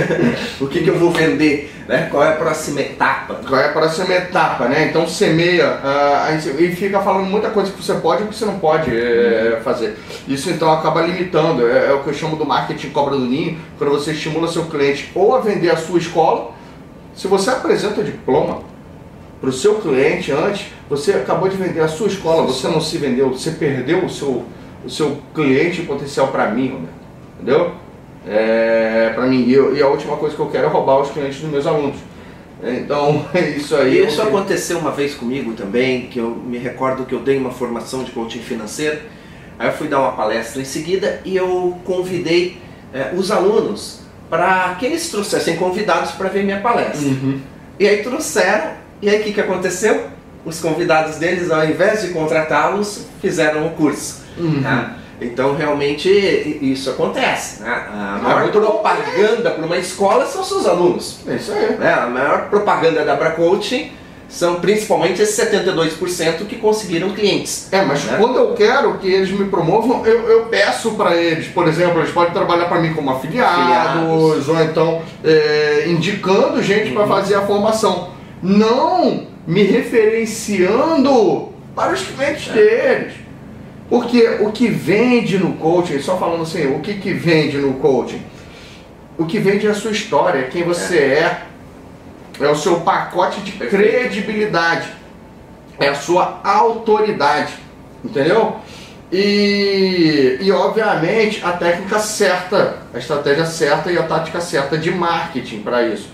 o 0.60 0.66
que, 0.66 0.82
que 0.82 0.88
eu 0.88 0.98
vou 0.98 1.10
vender? 1.10 1.72
Né? 1.88 2.08
Qual 2.10 2.22
é 2.22 2.28
a 2.28 2.36
próxima 2.36 2.80
etapa? 2.80 3.40
Qual 3.46 3.58
é 3.58 3.66
a 3.66 3.72
próxima 3.72 4.12
etapa, 4.12 4.68
né? 4.68 4.88
Então 4.88 5.06
semeia 5.06 5.78
uh, 5.78 6.60
e 6.62 6.70
fica 6.74 7.00
falando 7.00 7.26
muita 7.26 7.48
coisa 7.50 7.72
que 7.72 7.82
você 7.82 7.94
pode 7.94 8.24
e 8.24 8.26
que 8.26 8.34
você 8.34 8.44
não 8.44 8.58
pode 8.58 8.90
é, 8.94 9.60
fazer. 9.64 9.96
Isso 10.28 10.50
então 10.50 10.70
acaba 10.70 11.00
limitando. 11.00 11.66
É, 11.66 11.86
é, 11.86 11.92
o 11.94 12.02
que 12.02 12.10
eu 12.10 12.14
chamo 12.14 12.36
do 12.36 12.44
marketing 12.44 12.90
cobra 12.90 13.16
do 13.16 13.24
ninho, 13.24 13.58
quando 13.78 13.92
você 13.92 14.12
estimula 14.12 14.48
seu 14.48 14.66
cliente 14.66 15.10
ou 15.14 15.34
a 15.34 15.40
vender 15.40 15.70
a 15.70 15.76
sua 15.76 15.98
escola 15.98 16.56
se 17.16 17.26
você 17.26 17.48
apresenta 17.48 18.02
o 18.02 18.04
diploma 18.04 18.60
para 19.40 19.48
o 19.48 19.52
seu 19.52 19.76
cliente 19.76 20.30
antes, 20.30 20.66
você 20.88 21.12
acabou 21.12 21.48
de 21.48 21.56
vender 21.56 21.80
a 21.80 21.88
sua 21.88 22.08
escola, 22.08 22.46
você 22.46 22.68
não 22.68 22.78
se 22.80 22.98
vendeu, 22.98 23.30
você 23.30 23.52
perdeu 23.52 24.04
o 24.04 24.10
seu, 24.10 24.44
o 24.84 24.90
seu 24.90 25.18
cliente 25.34 25.82
potencial 25.82 26.28
para 26.28 26.50
mim, 26.50 26.68
né? 26.68 26.88
Entendeu? 27.36 27.72
É, 28.26 29.12
para 29.14 29.26
mim, 29.26 29.44
e, 29.46 29.52
eu, 29.52 29.76
e, 29.76 29.82
a 29.82 29.86
última 29.86 30.16
coisa 30.16 30.34
que 30.34 30.42
eu 30.42 30.50
quero 30.50 30.66
é 30.66 30.68
roubar 30.68 31.00
os 31.00 31.10
clientes 31.10 31.40
dos 31.40 31.50
meus 31.50 31.66
alunos. 31.66 31.96
Então, 32.62 33.24
é 33.32 33.50
isso 33.50 33.76
aí. 33.76 34.04
Isso 34.04 34.20
aconteceu 34.20 34.78
uma 34.78 34.90
vez 34.90 35.14
comigo 35.14 35.52
também, 35.52 36.06
que 36.06 36.18
eu 36.18 36.30
me 36.30 36.58
recordo 36.58 37.04
que 37.04 37.14
eu 37.14 37.20
dei 37.20 37.38
uma 37.38 37.50
formação 37.50 38.02
de 38.02 38.10
coaching 38.10 38.40
financeiro, 38.40 38.98
aí 39.58 39.68
eu 39.68 39.72
fui 39.72 39.86
dar 39.86 40.00
uma 40.00 40.12
palestra 40.12 40.60
em 40.60 40.64
seguida 40.64 41.20
e 41.24 41.36
eu 41.36 41.78
convidei 41.84 42.58
é, 42.92 43.12
os 43.14 43.30
alunos 43.30 44.00
para 44.28 44.74
que 44.78 44.86
eles 44.86 45.08
trouxessem 45.08 45.56
convidados 45.56 46.12
para 46.12 46.28
ver 46.28 46.42
minha 46.42 46.60
palestra. 46.60 47.06
Uhum. 47.06 47.40
E 47.78 47.86
aí 47.86 48.02
trouxeram, 48.02 48.72
e 49.00 49.08
aí 49.08 49.20
o 49.20 49.24
que, 49.24 49.32
que 49.32 49.40
aconteceu? 49.40 50.08
Os 50.44 50.60
convidados 50.60 51.16
deles, 51.16 51.50
ao 51.50 51.64
invés 51.64 52.02
de 52.02 52.08
contratá-los, 52.08 53.06
fizeram 53.20 53.66
o 53.66 53.70
curso. 53.70 54.24
Uhum. 54.36 54.62
Tá? 54.62 54.96
Então 55.20 55.54
realmente 55.54 56.08
isso 56.08 56.90
acontece. 56.90 57.62
Né? 57.62 57.86
A 57.90 58.20
maior 58.22 58.50
propaganda 58.50 59.50
para 59.50 59.64
uma 59.64 59.78
escola 59.78 60.26
são 60.26 60.44
seus 60.44 60.66
alunos. 60.66 61.20
É 61.26 61.34
isso 61.34 61.52
aí. 61.52 61.76
Né? 61.76 61.92
A 61.92 62.06
maior 62.06 62.48
propaganda 62.50 63.04
da 63.04 63.14
Abra 63.14 63.30
Coaching 63.30 63.92
são 64.28 64.56
principalmente 64.56 65.22
esses 65.22 65.38
72% 65.38 66.46
que 66.46 66.56
conseguiram 66.56 67.10
clientes. 67.10 67.68
É, 67.72 67.82
mas 67.82 68.04
né? 68.04 68.16
quando 68.18 68.36
eu 68.36 68.54
quero 68.54 68.98
que 68.98 69.06
eles 69.06 69.30
me 69.30 69.46
promovam, 69.46 70.04
eu, 70.04 70.28
eu 70.28 70.46
peço 70.46 70.92
para 70.92 71.16
eles, 71.16 71.46
por 71.48 71.68
exemplo, 71.68 72.00
eles 72.00 72.10
podem 72.10 72.32
trabalhar 72.32 72.66
para 72.66 72.80
mim 72.80 72.92
como 72.92 73.10
afiliados, 73.10 73.58
afiliados, 73.58 74.48
ou 74.48 74.62
então 74.62 75.02
é, 75.24 75.84
indicando 75.86 76.62
gente 76.62 76.88
uhum. 76.88 76.96
para 76.96 77.06
fazer 77.06 77.36
a 77.36 77.42
formação. 77.42 78.10
Não 78.42 79.26
me 79.46 79.62
referenciando 79.62 81.50
para 81.74 81.92
os 81.92 82.02
clientes 82.02 82.48
é. 82.50 82.52
deles. 82.52 83.25
Porque 83.88 84.38
o 84.40 84.50
que 84.50 84.68
vende 84.68 85.38
no 85.38 85.54
coaching, 85.54 86.00
só 86.00 86.18
falando 86.18 86.42
assim, 86.42 86.66
o 86.74 86.80
que, 86.80 86.94
que 86.94 87.12
vende 87.12 87.58
no 87.58 87.74
coaching? 87.74 88.20
O 89.16 89.24
que 89.24 89.38
vende 89.38 89.66
é 89.66 89.70
a 89.70 89.74
sua 89.74 89.92
história, 89.92 90.44
quem 90.44 90.64
você 90.64 90.98
é, 90.98 91.00
é 91.18 91.46
é 92.40 92.48
o 92.48 92.56
seu 92.56 92.80
pacote 92.80 93.40
de 93.40 93.52
credibilidade, 93.52 94.88
é 95.78 95.88
a 95.88 95.94
sua 95.94 96.40
autoridade, 96.42 97.54
entendeu? 98.04 98.56
E, 99.10 100.38
e 100.40 100.50
obviamente 100.50 101.40
a 101.44 101.52
técnica 101.52 101.98
certa, 101.98 102.78
a 102.92 102.98
estratégia 102.98 103.46
certa 103.46 103.90
e 103.90 103.98
a 103.98 104.02
tática 104.02 104.40
certa 104.40 104.76
de 104.76 104.90
marketing 104.90 105.60
para 105.60 105.86
isso. 105.86 106.08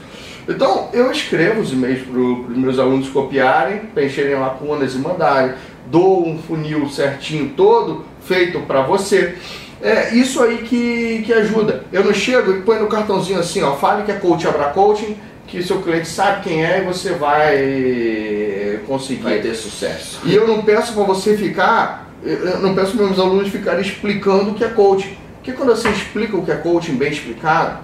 Então 0.48 0.88
eu 0.92 1.10
escrevo 1.10 1.60
os 1.60 1.72
e-mails 1.72 2.02
para 2.06 2.18
os 2.18 2.56
meus 2.56 2.78
alunos 2.78 3.08
copiarem, 3.08 3.78
preencherem 3.94 4.34
lacunas 4.34 4.94
e 4.94 4.98
mandarem. 4.98 5.54
Dou 5.86 6.26
um 6.26 6.38
funil 6.38 6.88
certinho 6.88 7.50
todo 7.56 8.04
feito 8.22 8.60
para 8.60 8.82
você. 8.82 9.36
É 9.82 10.14
isso 10.14 10.42
aí 10.42 10.58
que, 10.58 11.22
que 11.26 11.32
ajuda. 11.32 11.84
Eu 11.92 12.04
não 12.04 12.14
chego 12.14 12.52
e 12.52 12.62
põe 12.62 12.78
no 12.78 12.86
cartãozinho 12.86 13.40
assim, 13.40 13.62
ó, 13.62 13.74
fale 13.74 14.04
que 14.04 14.12
é 14.12 14.14
coach 14.14 14.46
abra 14.46 14.66
coaching, 14.66 15.16
que 15.46 15.62
seu 15.62 15.82
cliente 15.82 16.06
sabe 16.06 16.42
quem 16.42 16.64
é 16.64 16.80
e 16.80 16.84
você 16.84 17.14
vai 17.14 18.80
conseguir. 18.86 19.22
Vai 19.22 19.40
ter 19.40 19.54
sucesso. 19.54 20.20
E 20.24 20.34
eu 20.34 20.46
não 20.46 20.62
peço 20.62 20.94
para 20.94 21.02
você 21.02 21.36
ficar, 21.36 22.10
eu 22.22 22.60
não 22.60 22.74
peço 22.74 22.96
para 22.96 23.06
meus 23.06 23.18
alunos 23.18 23.48
ficarem 23.48 23.80
explicando 23.80 24.52
o 24.52 24.54
que 24.54 24.64
é 24.64 24.68
coaching. 24.68 25.16
Porque 25.36 25.52
quando 25.52 25.70
você 25.70 25.88
explica 25.88 26.36
o 26.36 26.44
que 26.44 26.52
é 26.52 26.56
coaching 26.56 26.94
bem 26.94 27.10
explicado, 27.10 27.80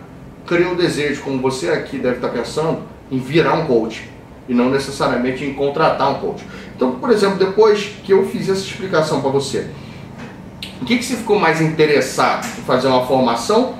cria 0.47 0.69
o 0.69 0.73
um 0.73 0.77
desejo, 0.77 1.23
como 1.23 1.43
você 1.43 1.71
aqui 1.71 1.99
deve 1.99 2.17
estar 2.17 2.29
pensando, 2.29 2.83
em 3.11 3.19
virar 3.19 3.55
um 3.55 3.67
coach. 3.67 4.09
E 4.49 4.55
não 4.55 4.71
necessariamente 4.71 5.45
em 5.45 5.53
contratar 5.53 6.11
um 6.11 6.15
coach. 6.15 6.45
Então, 6.75 6.93
por 6.93 7.11
exemplo, 7.11 7.39
depois 7.39 7.91
que 8.03 8.13
eu 8.13 8.27
fiz 8.27 8.49
essa 8.49 8.61
explicação 8.61 9.21
para 9.21 9.31
você, 9.31 9.69
o 10.81 10.85
que, 10.85 10.97
que 10.97 11.05
você 11.05 11.17
ficou 11.17 11.39
mais 11.39 11.61
interessado? 11.61 12.47
Em 12.59 12.63
fazer 12.63 12.89
uma 12.89 13.05
formação 13.07 13.75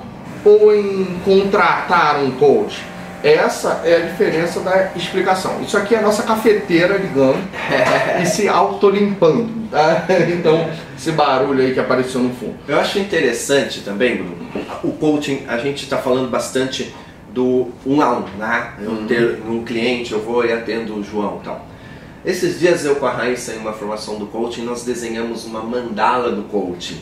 ou 0.45 0.75
em 0.75 1.05
contratar 1.25 2.21
um 2.21 2.31
coach? 2.31 2.83
Essa 3.23 3.81
é 3.83 3.97
a 3.97 3.99
diferença 3.99 4.61
da 4.61 4.91
explicação. 4.95 5.61
Isso 5.61 5.77
aqui 5.77 5.93
é 5.93 5.99
a 5.99 6.01
nossa 6.01 6.23
cafeteira 6.23 6.97
ligando 6.97 7.39
e 8.21 8.25
se 8.25 8.47
autolimpando. 8.47 9.49
Tá? 9.69 10.05
Então, 10.29 10.69
esse 10.97 11.11
barulho 11.11 11.61
aí 11.61 11.73
que 11.73 11.79
apareceu 11.79 12.21
no 12.21 12.33
fundo. 12.33 12.55
Eu 12.67 12.79
acho 12.79 12.97
interessante 12.97 13.81
também, 13.81 14.17
Bruno, 14.17 14.37
o 14.83 14.91
coaching, 14.93 15.43
a 15.47 15.57
gente 15.57 15.83
está 15.83 15.97
falando 15.97 16.29
bastante 16.29 16.93
do 17.33 17.69
um 17.85 18.01
a 18.01 18.17
um, 18.17 18.23
né? 18.37 18.73
Eu 18.81 18.91
uhum. 18.91 19.07
ter 19.07 19.41
um 19.47 19.63
cliente, 19.63 20.13
eu 20.13 20.21
vou 20.21 20.45
e 20.45 20.51
atendo 20.51 20.95
o 20.95 21.03
João 21.03 21.39
e 21.41 21.45
tal. 21.45 21.65
Esses 22.25 22.59
dias 22.59 22.83
eu 22.83 22.97
com 22.97 23.05
a 23.05 23.11
Raíssa 23.11 23.53
em 23.53 23.59
uma 23.59 23.71
formação 23.71 24.19
do 24.19 24.27
coaching, 24.27 24.63
nós 24.63 24.83
desenhamos 24.83 25.45
uma 25.45 25.61
mandala 25.61 26.31
do 26.31 26.43
coaching, 26.43 26.99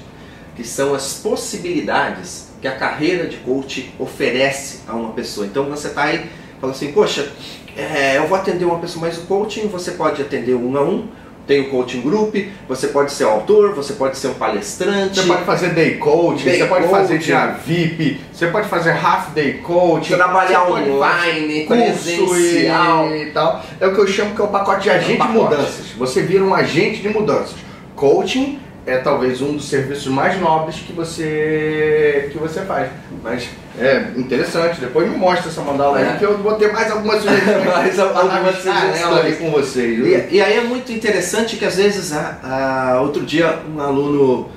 que 0.55 0.63
são 0.63 0.93
as 0.93 1.15
possibilidades 1.15 2.49
que 2.61 2.67
a 2.67 2.75
carreira 2.75 3.27
de 3.27 3.37
coach 3.37 3.93
oferece 3.97 4.81
a 4.87 4.93
uma 4.93 5.11
pessoa. 5.13 5.47
Então 5.47 5.65
você 5.65 5.87
está 5.87 6.03
aí, 6.03 6.29
fala 6.59 6.73
assim, 6.73 6.91
poxa, 6.91 7.31
é, 7.75 8.17
eu 8.17 8.27
vou 8.27 8.37
atender 8.37 8.65
uma 8.65 8.79
pessoa, 8.79 9.05
mas 9.07 9.17
o 9.17 9.21
coaching 9.21 9.67
você 9.67 9.91
pode 9.91 10.21
atender 10.21 10.55
um 10.55 10.77
a 10.77 10.83
um, 10.83 11.07
tem 11.47 11.61
o 11.61 11.69
coaching 11.69 12.01
group, 12.01 12.35
você 12.67 12.87
pode 12.87 13.11
ser 13.13 13.23
autor, 13.23 13.73
você 13.73 13.93
pode 13.93 14.17
ser 14.17 14.27
um 14.27 14.33
palestrante. 14.33 15.21
Você 15.21 15.27
pode 15.27 15.45
fazer 15.45 15.69
day 15.69 15.95
coaching, 15.95 16.43
day 16.43 16.59
você 16.59 16.65
pode 16.65 16.87
fazer 16.89 17.17
dia 17.19 17.47
VIP, 17.65 18.19
você 18.31 18.47
pode 18.47 18.67
fazer 18.67 18.91
half 18.91 19.31
day 19.33 19.53
coaching. 19.53 20.15
Trabalhar 20.15 20.69
online, 20.69 21.65
presencial 21.65 23.15
e, 23.15 23.23
e 23.23 23.31
tal. 23.31 23.63
É 23.79 23.87
o 23.87 23.95
que 23.95 24.01
eu 24.01 24.07
chamo 24.07 24.35
que 24.35 24.41
é 24.41 24.43
o 24.43 24.49
pacote 24.49 24.83
de 24.83 24.89
agente 24.89 25.11
é 25.11 25.15
um 25.15 25.17
pacote. 25.17 25.37
de 25.37 25.43
mudanças. 25.43 25.85
Você 25.97 26.21
vira 26.21 26.43
um 26.43 26.53
agente 26.53 27.01
de 27.01 27.09
mudanças. 27.09 27.55
Coaching 27.95 28.59
é 28.87 28.97
talvez 28.99 29.41
um 29.41 29.57
dos 29.57 29.67
serviços 29.67 30.07
mais 30.07 30.39
nobres 30.39 30.77
que 30.77 30.93
você 30.93 32.29
que 32.31 32.37
você 32.37 32.61
faz. 32.61 32.89
Mas 33.21 33.49
é 33.77 34.13
interessante. 34.15 34.79
Depois 34.79 35.09
me 35.09 35.17
mostra 35.17 35.49
essa 35.49 35.61
mandala 35.61 35.99
é. 35.99 36.11
aí 36.11 36.17
que 36.17 36.25
eu 36.25 36.37
vou 36.37 36.53
ter 36.55 36.71
mais 36.71 36.89
algumas 36.89 37.21
sugestões. 37.21 37.65
mais 37.67 37.99
algumas 37.99 38.55
sugestões 38.55 39.37
com 39.37 39.51
vocês. 39.51 39.99
E, 39.99 40.35
e, 40.35 40.41
aí 40.41 40.57
é 40.57 40.61
muito 40.61 40.89
interessante 40.93 41.57
que 41.57 41.65
às 41.65 41.75
vezes, 41.75 42.13
outro 43.01 43.25
dia 43.25 43.59
um 43.69 43.81
aluno 43.81 44.49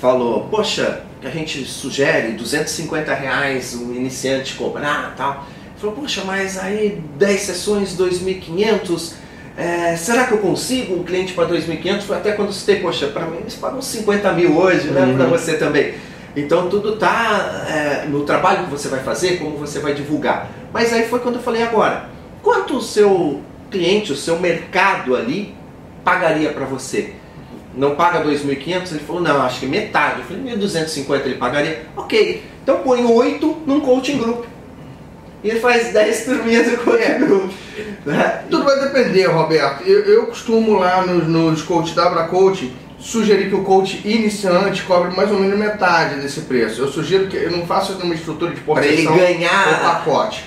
falou, 0.00 0.48
poxa, 0.48 1.02
que 1.20 1.26
a 1.26 1.30
gente 1.30 1.62
sugere 1.66 2.32
250 2.32 3.12
reais 3.12 3.74
o 3.74 3.92
iniciante 3.92 4.54
cobrar 4.54 5.14
tal. 5.18 5.44
Ele 5.66 5.80
falou, 5.80 5.96
poxa, 5.96 6.22
mas 6.24 6.58
aí 6.58 7.02
10 7.18 7.40
sessões, 7.42 7.94
2.500 7.94 9.25
é, 9.56 9.96
será 9.96 10.26
que 10.26 10.32
eu 10.32 10.38
consigo 10.38 10.94
um 10.94 11.02
cliente 11.02 11.32
para 11.32 11.48
2.500? 11.48 12.02
Foi 12.02 12.16
até 12.16 12.32
quando 12.32 12.52
citei, 12.52 12.76
poxa, 12.76 13.06
para 13.06 13.26
mim 13.26 13.38
eles 13.38 13.54
pagam 13.54 13.80
50 13.80 14.32
mil 14.32 14.56
hoje, 14.56 14.88
né? 14.88 15.02
Uhum. 15.02 15.16
Para 15.16 15.26
você 15.26 15.56
também. 15.56 15.94
Então 16.36 16.68
tudo 16.68 16.94
está 16.94 17.64
é, 17.66 18.04
no 18.06 18.24
trabalho 18.24 18.64
que 18.64 18.70
você 18.70 18.88
vai 18.88 19.00
fazer, 19.00 19.38
como 19.38 19.56
você 19.56 19.78
vai 19.78 19.94
divulgar. 19.94 20.50
Mas 20.72 20.92
aí 20.92 21.08
foi 21.08 21.20
quando 21.20 21.36
eu 21.36 21.40
falei 21.40 21.62
agora, 21.62 22.10
quanto 22.42 22.76
o 22.76 22.82
seu 22.82 23.40
cliente, 23.70 24.12
o 24.12 24.16
seu 24.16 24.38
mercado 24.38 25.16
ali 25.16 25.54
pagaria 26.04 26.50
para 26.50 26.66
você? 26.66 27.14
Não 27.74 27.94
paga 27.94 28.22
2.500? 28.22 28.90
Ele 28.90 29.00
falou, 29.00 29.22
não, 29.22 29.42
acho 29.42 29.60
que 29.60 29.66
metade. 29.66 30.20
Eu 30.20 30.24
falei, 30.24 30.54
1.250 30.54 31.24
ele 31.24 31.34
pagaria. 31.36 31.86
Ok, 31.96 32.44
então 32.62 32.80
põe 32.80 33.04
8 33.04 33.62
num 33.66 33.80
coaching 33.80 34.18
group 34.18 34.44
e 35.42 35.50
ele 35.50 35.60
faz 35.60 35.92
10 35.92 36.24
turminhas 36.24 36.70
do 36.70 36.78
coach 36.78 37.02
é. 37.02 37.18
Né? 38.04 38.42
Tudo 38.50 38.64
vai 38.64 38.80
depender, 38.80 39.26
Roberto. 39.26 39.82
Eu, 39.84 40.04
eu 40.04 40.26
costumo 40.26 40.78
lá 40.78 41.04
nos, 41.04 41.26
nos 41.28 41.62
coach 41.62 41.94
da 41.94 42.06
Abra 42.06 42.24
Coach 42.24 42.72
sugerir 42.98 43.48
que 43.48 43.54
o 43.54 43.62
coach 43.62 44.00
iniciante 44.04 44.82
cobre 44.82 45.14
mais 45.14 45.30
ou 45.30 45.38
menos 45.38 45.58
metade 45.58 46.20
desse 46.20 46.42
preço. 46.42 46.80
Eu 46.80 46.88
sugiro 46.88 47.28
que 47.28 47.36
eu 47.36 47.50
não 47.50 47.66
faça 47.66 47.92
uma 47.92 48.14
estrutura 48.14 48.52
de 48.52 48.60
porcentagem 48.60 49.06
para 49.06 49.14
ele 49.16 49.34
ganhar 49.34 49.68
o 49.68 49.84
pacote. 49.84 50.44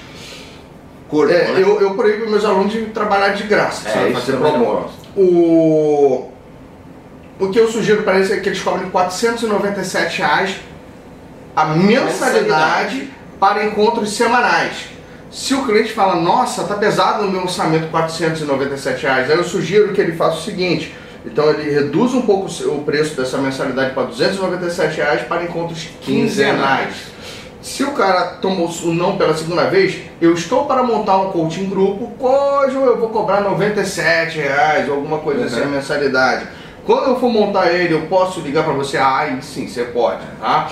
Corpo, 1.07 1.31
é, 1.31 1.51
né? 1.53 1.63
eu, 1.63 1.79
eu 1.81 1.95
proíbo 1.95 2.29
meus 2.29 2.45
alunos 2.45 2.71
de 2.71 2.85
trabalhar 2.87 3.29
de 3.29 3.43
graça, 3.43 3.87
é, 3.89 3.91
sabe? 3.91 4.13
Fazer 4.13 4.37
promo. 4.37 4.89
O 5.15 6.29
o 7.39 7.49
que 7.49 7.57
eu 7.57 7.71
sugiro 7.71 8.03
para 8.03 8.17
eles 8.17 8.29
é 8.29 8.37
que 8.37 8.49
eles 8.49 8.61
cobrem 8.61 8.89
497 8.89 10.17
reais 10.17 10.57
a 11.55 11.65
mensalidade 11.65 13.09
para 13.39 13.65
encontros 13.65 14.11
semanais. 14.11 14.89
Se 15.31 15.53
o 15.53 15.63
cliente 15.63 15.93
fala, 15.93 16.15
nossa, 16.15 16.63
tá 16.63 16.75
pesado 16.75 17.23
no 17.23 17.31
meu 17.31 17.41
orçamento 17.43 17.87
497 17.89 19.03
reais, 19.03 19.29
aí 19.29 19.37
eu 19.37 19.43
sugiro 19.43 19.93
que 19.93 20.01
ele 20.01 20.13
faça 20.13 20.37
o 20.37 20.41
seguinte, 20.41 20.95
então 21.25 21.49
ele 21.51 21.69
reduz 21.69 22.13
um 22.13 22.21
pouco 22.23 22.49
o 22.65 22.83
preço 22.83 23.15
dessa 23.15 23.37
mensalidade 23.37 23.93
para 23.93 24.03
297 24.03 24.97
reais 24.97 25.21
para 25.21 25.43
encontros 25.43 25.87
quinzenais. 26.01 27.09
Se 27.61 27.83
o 27.83 27.91
cara 27.91 28.37
tomou 28.41 28.69
o 28.69 28.93
não 28.93 29.17
pela 29.17 29.35
segunda 29.35 29.65
vez, 29.65 29.97
eu 30.21 30.33
estou 30.33 30.65
para 30.65 30.81
montar 30.81 31.17
um 31.17 31.31
coaching 31.31 31.69
grupo, 31.69 32.07
cujo 32.17 32.79
eu 32.79 32.97
vou 32.97 33.09
cobrar 33.09 33.41
97 33.41 34.39
reais 34.39 34.87
ou 34.87 34.95
alguma 34.95 35.19
coisa 35.19 35.41
uhum. 35.41 35.45
assim 35.45 35.61
a 35.61 35.65
mensalidade. 35.65 36.47
Quando 36.85 37.09
eu 37.09 37.19
for 37.19 37.29
montar 37.29 37.71
ele, 37.71 37.93
eu 37.93 38.07
posso 38.07 38.39
ligar 38.39 38.63
para 38.63 38.73
você? 38.73 38.97
Ah, 38.97 39.37
sim, 39.41 39.67
você 39.67 39.83
pode, 39.83 40.21
tá? 40.39 40.71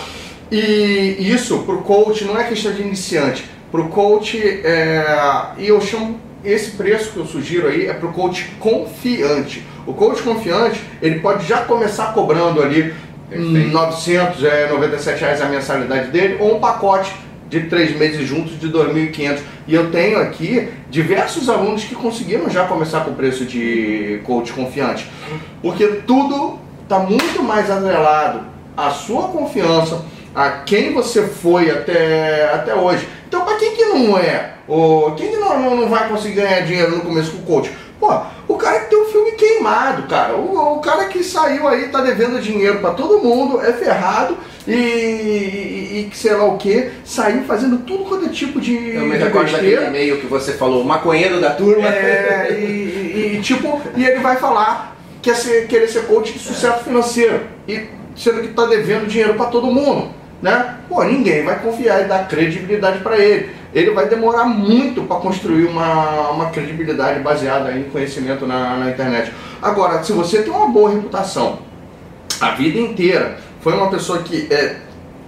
E 0.52 1.18
isso 1.20 1.60
para 1.60 1.76
o 1.76 1.82
coach 1.82 2.24
não 2.26 2.38
é 2.38 2.46
questão 2.46 2.72
de 2.72 2.82
iniciante. 2.82 3.46
Para 3.72 3.82
o 3.82 3.90
coach, 3.90 4.38
é, 4.64 5.06
e 5.58 5.68
eu 5.68 5.82
chamo 5.82 6.20
esse 6.44 6.72
preço 6.72 7.12
que 7.12 7.18
eu 7.18 7.26
sugiro 7.26 7.68
aí 7.68 7.88
é 7.88 7.94
para 7.94 8.08
o 8.08 8.14
coach 8.14 8.50
confiante. 8.60 9.66
O 9.86 9.94
coach 9.94 10.22
confiante 10.22 10.82
ele 11.02 11.20
pode 11.20 11.46
já 11.46 11.60
começar 11.62 12.14
cobrando 12.14 12.62
ali 12.62 12.94
Perfeito. 13.30 13.72
997 13.72 15.22
reais 15.22 15.42
a 15.42 15.48
mensalidade 15.48 16.12
dele 16.12 16.38
ou 16.40 16.56
um 16.56 16.60
pacote 16.60 17.14
de 17.50 17.62
três 17.62 17.96
meses 17.98 18.26
juntos 18.26 18.58
de 18.60 18.70
2.500. 18.70 19.40
E 19.68 19.74
eu 19.74 19.92
tenho 19.92 20.20
aqui 20.20 20.70
diversos 20.90 21.50
alunos 21.50 21.84
que 21.84 21.96
conseguiram 21.96 22.50
já 22.50 22.66
começar 22.66 23.02
com 23.02 23.12
o 23.12 23.16
preço 23.16 23.46
de 23.46 24.22
coach 24.24 24.54
confiante, 24.54 25.10
porque 25.62 25.88
tudo 26.06 26.60
está 26.84 27.00
muito 27.00 27.44
mais 27.44 27.70
atrelado 27.70 28.42
à 28.76 28.90
sua 28.92 29.24
confiança 29.30 30.06
a 30.38 30.52
quem 30.52 30.94
você 30.94 31.24
foi 31.24 31.72
até, 31.72 32.52
até 32.54 32.76
hoje. 32.76 33.10
Então, 33.28 33.44
para 33.44 33.58
quem 33.58 33.76
que 33.76 33.86
não 33.86 34.16
é? 34.16 34.52
Ou 34.68 35.16
quem 35.16 35.32
que 35.32 35.38
não, 35.38 35.76
não 35.76 35.90
vai 35.90 36.08
conseguir 36.08 36.36
ganhar 36.36 36.60
dinheiro 36.60 36.96
no 36.96 37.02
começo 37.02 37.32
com 37.32 37.38
o 37.40 37.46
coach? 37.46 37.72
Pô, 38.00 38.22
o 38.48 38.56
cara 38.56 38.82
que 38.82 38.92
tem 38.92 39.02
um 39.02 39.06
filme 39.06 39.32
queimado, 39.32 40.04
cara. 40.04 40.36
O, 40.36 40.76
o 40.76 40.80
cara 40.80 41.06
que 41.06 41.24
saiu 41.24 41.68
aí, 41.68 41.88
tá 41.88 42.02
devendo 42.02 42.40
dinheiro 42.40 42.78
para 42.78 42.92
todo 42.92 43.18
mundo, 43.18 43.60
é 43.60 43.74
ferrado 43.74 44.38
e, 44.68 44.74
e, 44.76 46.10
e, 46.12 46.16
sei 46.16 46.36
lá 46.36 46.46
o 46.46 46.58
que, 46.58 46.92
saiu 47.04 47.44
fazendo 47.46 47.80
tudo 47.80 48.04
quanto 48.04 48.28
é 48.28 48.30
tipo 48.30 48.62
de. 48.62 48.94
Eu 48.94 49.08
me 49.08 49.18
recordo 49.18 49.52
daquele 49.52 49.88
e-mail 49.88 50.20
que 50.20 50.28
você 50.28 50.54
falou, 50.54 50.84
maconheiro 50.84 51.42
da 51.42 51.50
turma. 51.50 51.88
É, 51.88 52.52
e, 52.52 53.38
e, 53.38 53.42
tipo, 53.42 53.82
e 53.96 54.06
ele 54.06 54.20
vai 54.20 54.36
falar 54.36 54.96
que 55.20 55.32
é 55.32 55.34
ser, 55.34 55.66
querer 55.66 55.88
ser 55.88 56.06
coach 56.06 56.32
de 56.32 56.38
sucesso 56.38 56.84
financeiro. 56.84 57.42
E 57.68 57.88
sendo 58.16 58.42
que 58.42 58.50
tá 58.50 58.68
devendo 58.68 59.08
dinheiro 59.08 59.34
para 59.34 59.48
todo 59.48 59.66
mundo 59.66 60.17
né? 60.42 60.78
Pô, 60.88 61.04
ninguém 61.04 61.44
vai 61.44 61.60
confiar 61.60 62.02
e 62.02 62.06
dar 62.06 62.28
credibilidade 62.28 63.00
para 63.00 63.18
ele. 63.18 63.50
Ele 63.74 63.92
vai 63.92 64.08
demorar 64.08 64.46
muito 64.46 65.04
para 65.04 65.18
construir 65.18 65.66
uma, 65.66 66.30
uma 66.30 66.50
credibilidade 66.50 67.20
baseada 67.20 67.72
em 67.74 67.84
conhecimento 67.84 68.46
na, 68.46 68.78
na 68.78 68.92
internet. 68.92 69.32
Agora, 69.62 70.04
se 70.04 70.12
você 70.12 70.42
tem 70.42 70.52
uma 70.52 70.68
boa 70.68 70.92
reputação, 70.92 71.60
a 72.40 72.52
vida 72.52 72.80
inteira, 72.80 73.40
foi 73.62 73.74
uma 73.74 73.90
pessoa 73.90 74.20
que 74.20 74.48
é, 74.52 74.78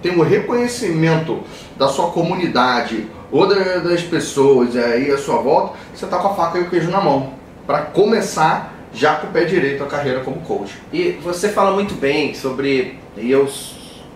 tem 0.00 0.12
o 0.12 0.20
um 0.20 0.22
reconhecimento 0.22 1.40
da 1.76 1.88
sua 1.88 2.10
comunidade 2.10 3.06
ou 3.30 3.46
das 3.46 4.02
pessoas 4.02 4.76
aí 4.76 5.10
à 5.10 5.18
sua 5.18 5.40
volta, 5.40 5.76
você 5.94 6.04
está 6.04 6.18
com 6.18 6.28
a 6.28 6.34
faca 6.34 6.58
e 6.58 6.62
o 6.62 6.70
queijo 6.70 6.90
na 6.90 7.00
mão. 7.00 7.34
Para 7.66 7.82
começar 7.82 8.74
já 8.92 9.14
com 9.16 9.28
o 9.28 9.30
pé 9.30 9.44
direito 9.44 9.82
a 9.84 9.86
carreira 9.86 10.20
como 10.20 10.40
coach. 10.40 10.76
E 10.92 11.12
você 11.22 11.48
fala 11.48 11.72
muito 11.72 11.94
bem 11.94 12.34
sobre, 12.34 12.98
e 13.16 13.30
eu 13.30 13.48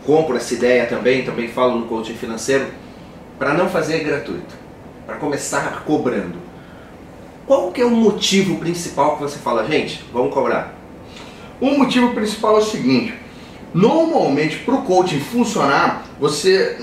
compro 0.05 0.37
essa 0.37 0.55
ideia 0.55 0.87
também, 0.87 1.25
também 1.25 1.49
falo 1.49 1.79
no 1.81 1.87
coaching 1.87 2.15
financeiro, 2.15 2.67
para 3.39 3.55
não 3.55 3.69
fazer 3.69 4.05
gratuito, 4.05 4.55
para 5.07 5.17
começar 5.17 5.85
cobrando. 5.85 6.37
Qual 7.47 7.71
que 7.73 7.81
é 7.81 7.85
o 7.85 7.91
motivo 7.91 8.57
principal 8.59 9.17
que 9.17 9.23
você 9.23 9.39
fala, 9.39 9.67
gente, 9.67 10.05
vamos 10.13 10.33
cobrar? 10.33 10.75
O 11.61 11.71
motivo 11.79 12.15
principal 12.15 12.57
é 12.57 12.61
o 12.61 12.65
seguinte, 12.65 13.15
normalmente 13.73 14.59
para 14.59 14.75
o 14.75 14.83
coaching 14.83 15.21
funcionar, 15.21 16.05
você, 16.19 16.79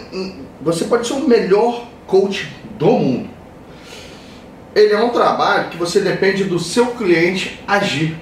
você 0.61 0.85
pode 0.85 1.07
ser 1.07 1.13
o 1.13 1.27
melhor 1.27 1.87
coach 2.05 2.51
do 2.77 2.87
mundo. 2.87 3.29
Ele 4.73 4.93
é 4.93 5.03
um 5.03 5.09
trabalho 5.09 5.69
que 5.69 5.77
você 5.77 5.99
depende 5.99 6.43
do 6.43 6.59
seu 6.59 6.87
cliente 6.87 7.59
agir 7.67 8.15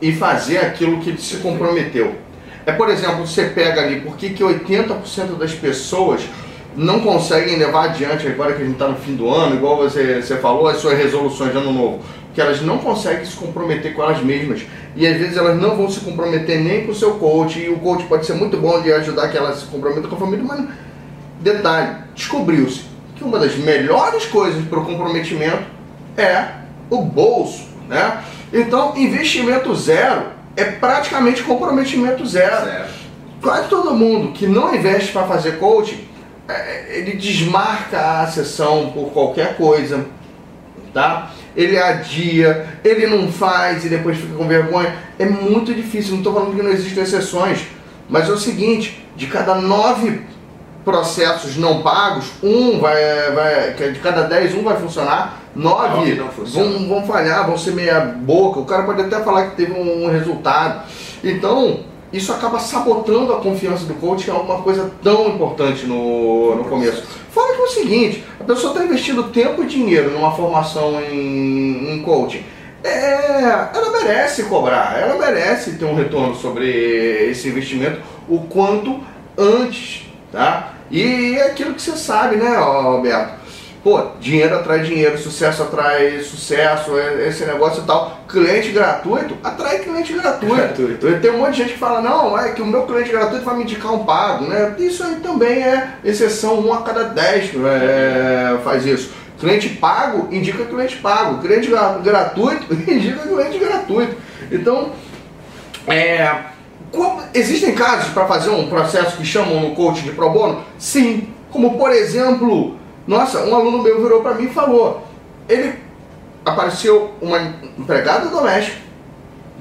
e 0.00 0.12
fazer 0.12 0.58
aquilo 0.58 1.00
que 1.00 1.10
ele 1.10 1.18
se 1.18 1.36
comprometeu. 1.36 2.23
É, 2.66 2.72
por 2.72 2.88
exemplo, 2.88 3.26
você 3.26 3.44
pega 3.44 3.82
ali, 3.82 4.00
por 4.00 4.16
que, 4.16 4.30
que 4.30 4.42
80% 4.42 5.36
das 5.38 5.52
pessoas 5.52 6.22
não 6.76 7.00
conseguem 7.00 7.56
levar 7.56 7.84
adiante, 7.84 8.26
agora 8.26 8.54
que 8.54 8.62
a 8.62 8.64
gente 8.64 8.74
está 8.74 8.88
no 8.88 8.96
fim 8.96 9.14
do 9.14 9.28
ano, 9.28 9.56
igual 9.56 9.76
você, 9.76 10.22
você 10.22 10.36
falou, 10.36 10.66
as 10.66 10.78
suas 10.78 10.98
resoluções 10.98 11.52
de 11.52 11.58
ano 11.58 11.72
novo, 11.72 12.00
que 12.34 12.40
elas 12.40 12.60
não 12.62 12.78
conseguem 12.78 13.24
se 13.24 13.36
comprometer 13.36 13.94
com 13.94 14.02
elas 14.02 14.20
mesmas. 14.22 14.62
E 14.96 15.06
às 15.06 15.16
vezes 15.16 15.36
elas 15.36 15.60
não 15.60 15.76
vão 15.76 15.88
se 15.88 16.00
comprometer 16.00 16.60
nem 16.60 16.84
com 16.84 16.92
o 16.92 16.94
seu 16.94 17.12
coach, 17.12 17.60
e 17.60 17.68
o 17.68 17.78
coach 17.78 18.04
pode 18.04 18.26
ser 18.26 18.34
muito 18.34 18.56
bom 18.56 18.80
de 18.80 18.92
ajudar 18.92 19.28
que 19.28 19.36
elas 19.36 19.60
se 19.60 19.66
comprometam 19.66 20.08
com 20.08 20.16
a 20.16 20.18
família, 20.18 20.44
mas 20.44 20.66
detalhe, 21.40 21.96
descobriu-se 22.14 22.86
que 23.14 23.22
uma 23.22 23.38
das 23.38 23.54
melhores 23.56 24.24
coisas 24.26 24.64
para 24.64 24.80
o 24.80 24.84
comprometimento 24.84 25.62
é 26.16 26.46
o 26.90 27.02
bolso, 27.02 27.66
né? 27.88 28.22
Então, 28.52 28.96
investimento 28.96 29.74
zero 29.74 30.33
é 30.56 30.64
praticamente 30.64 31.42
comprometimento 31.42 32.26
zero. 32.26 32.64
zero. 32.64 32.84
Quase 33.42 33.68
todo 33.68 33.94
mundo 33.94 34.32
que 34.32 34.46
não 34.46 34.74
investe 34.74 35.12
para 35.12 35.26
fazer 35.26 35.58
coaching, 35.58 36.06
é, 36.48 36.98
ele 36.98 37.12
desmarca 37.12 38.22
a 38.22 38.26
sessão 38.26 38.90
por 38.90 39.10
qualquer 39.12 39.56
coisa, 39.56 40.06
tá? 40.92 41.30
Ele 41.56 41.78
adia, 41.78 42.66
ele 42.82 43.06
não 43.06 43.30
faz 43.30 43.84
e 43.84 43.88
depois 43.88 44.16
fica 44.16 44.34
com 44.34 44.46
vergonha. 44.48 44.94
É 45.18 45.26
muito 45.26 45.74
difícil, 45.74 46.12
não 46.12 46.18
estou 46.18 46.34
falando 46.34 46.54
que 46.54 46.62
não 46.62 46.70
existem 46.70 47.02
exceções, 47.02 47.66
mas 48.08 48.28
é 48.28 48.32
o 48.32 48.38
seguinte, 48.38 49.04
de 49.16 49.26
cada 49.26 49.54
nove 49.54 50.22
processos 50.84 51.56
não 51.56 51.82
pagos, 51.82 52.26
um 52.42 52.78
vai, 52.78 52.96
vai 53.32 53.72
de 53.92 53.98
cada 54.00 54.22
dez, 54.22 54.54
um 54.54 54.62
vai 54.62 54.76
funcionar, 54.76 55.40
nove 55.54 56.14
vão, 56.14 56.88
vão 56.88 57.06
falhar, 57.06 57.46
vão 57.46 57.56
ser 57.56 57.72
meia 57.72 58.00
boca, 58.00 58.60
o 58.60 58.64
cara 58.64 58.82
pode 58.82 59.02
até 59.02 59.20
falar 59.20 59.50
que 59.50 59.56
teve 59.56 59.72
um, 59.72 60.10
resultado. 60.10 60.84
Então, 61.22 61.80
isso 62.12 62.32
acaba 62.32 62.58
sabotando 62.58 63.32
a 63.32 63.40
confiança 63.40 63.84
do 63.84 63.94
coach, 63.94 64.24
que 64.24 64.30
é 64.30 64.34
uma 64.34 64.62
coisa 64.62 64.90
tão 65.02 65.28
importante 65.28 65.86
no, 65.86 66.56
no 66.56 66.64
começo. 66.64 67.04
Fora 67.30 67.54
que 67.54 67.60
é 67.60 67.64
o 67.64 67.68
seguinte, 67.68 68.24
a 68.40 68.44
pessoa 68.44 68.72
está 68.72 68.84
investindo 68.84 69.24
tempo 69.24 69.62
e 69.62 69.66
dinheiro 69.66 70.10
numa 70.10 70.32
formação 70.32 71.00
em, 71.00 71.94
em 71.94 72.02
coaching. 72.02 72.42
É, 72.82 73.70
ela 73.74 73.90
merece 73.90 74.44
cobrar, 74.44 74.98
ela 75.00 75.16
merece 75.16 75.72
ter 75.78 75.86
um 75.86 75.94
retorno 75.94 76.34
sobre 76.34 76.68
esse 77.30 77.48
investimento 77.48 78.00
o 78.28 78.40
quanto 78.40 79.00
antes, 79.38 80.06
tá? 80.30 80.74
E 80.90 81.34
é 81.36 81.46
aquilo 81.46 81.74
que 81.74 81.80
você 81.80 81.96
sabe, 81.96 82.36
né, 82.36 82.54
Alberto? 82.56 83.43
Pô, 83.84 84.00
dinheiro 84.18 84.56
atrai 84.56 84.80
dinheiro, 84.80 85.18
sucesso 85.18 85.62
atrai 85.62 86.18
sucesso, 86.22 86.98
é, 86.98 87.28
esse 87.28 87.44
negócio 87.44 87.82
e 87.82 87.86
tal. 87.86 88.18
Cliente 88.26 88.70
gratuito 88.70 89.36
atrai 89.44 89.80
cliente 89.80 90.14
gratuito. 90.14 90.56
gratuito. 90.56 91.20
Tem 91.20 91.30
um 91.30 91.40
monte 91.40 91.50
de 91.50 91.58
gente 91.58 91.72
que 91.74 91.78
fala, 91.78 92.00
não, 92.00 92.36
é 92.38 92.52
que 92.52 92.62
o 92.62 92.66
meu 92.66 92.86
cliente 92.86 93.10
gratuito 93.10 93.44
vai 93.44 93.58
me 93.58 93.64
indicar 93.64 93.92
um 93.92 94.06
pago, 94.06 94.46
né? 94.46 94.74
Isso 94.78 95.04
aí 95.04 95.16
também 95.16 95.62
é 95.62 95.96
exceção, 96.02 96.60
um 96.60 96.72
a 96.72 96.80
cada 96.80 97.04
dez 97.04 97.50
é, 97.54 98.56
faz 98.64 98.86
isso. 98.86 99.12
Cliente 99.38 99.68
pago 99.68 100.34
indica 100.34 100.64
cliente 100.64 100.96
pago, 100.96 101.42
cliente 101.42 101.70
gratuito 102.02 102.72
indica 102.90 103.20
cliente 103.20 103.58
gratuito. 103.58 104.16
Então, 104.50 104.92
é, 105.86 106.36
existem 107.34 107.74
casos 107.74 108.14
para 108.14 108.24
fazer 108.24 108.48
um 108.48 108.66
processo 108.66 109.18
que 109.18 109.26
chamam 109.26 109.60
no 109.60 109.74
coaching 109.74 110.04
de 110.04 110.12
pro 110.12 110.30
bono? 110.30 110.64
Sim. 110.78 111.28
Como 111.50 111.76
por 111.76 111.92
exemplo, 111.92 112.78
nossa, 113.06 113.44
um 113.44 113.54
aluno 113.54 113.82
meu 113.82 114.02
virou 114.02 114.22
para 114.22 114.34
mim 114.34 114.44
e 114.44 114.54
falou: 114.54 115.06
ele 115.48 115.74
apareceu 116.44 117.12
uma 117.20 117.38
empregada 117.78 118.28
doméstica 118.28 118.84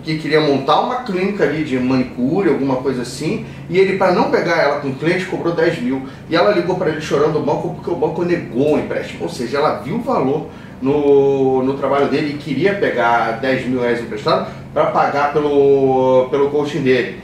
que 0.04 0.18
queria 0.18 0.42
montar 0.42 0.82
uma 0.82 0.98
clínica 0.98 1.46
ali 1.46 1.64
de 1.64 1.80
manicure, 1.80 2.50
alguma 2.50 2.76
coisa 2.78 3.04
assim, 3.04 3.46
e 3.70 3.80
ele, 3.80 3.98
para 3.98 4.12
não 4.12 4.30
pegar 4.30 4.58
ela 4.58 4.80
com 4.82 4.94
cliente, 4.94 5.26
cobrou 5.26 5.56
10 5.56 5.82
mil. 5.82 6.04
E 6.30 6.36
ela 6.36 6.52
ligou 6.52 6.76
para 6.76 6.90
ele 6.90 7.02
chorando 7.02 7.40
o 7.40 7.42
banco 7.42 7.74
porque 7.76 7.90
o 7.90 7.96
banco 7.96 8.24
negou 8.24 8.76
o 8.76 8.80
empréstimo. 8.80 9.24
Ou 9.24 9.30
seja, 9.30 9.58
ela 9.58 9.80
viu 9.80 9.96
o 9.96 10.02
valor 10.02 10.50
no, 10.82 11.64
no 11.64 11.76
trabalho 11.76 12.10
dele 12.10 12.34
e 12.34 12.38
queria 12.38 12.76
pegar 12.76 13.40
10 13.40 13.68
mil 13.68 13.80
reais 13.80 14.02
emprestado 14.02 14.52
para 14.74 14.88
pagar 14.88 15.32
pelo, 15.32 16.28
pelo 16.30 16.50
coaching 16.50 16.82
dele. 16.82 17.22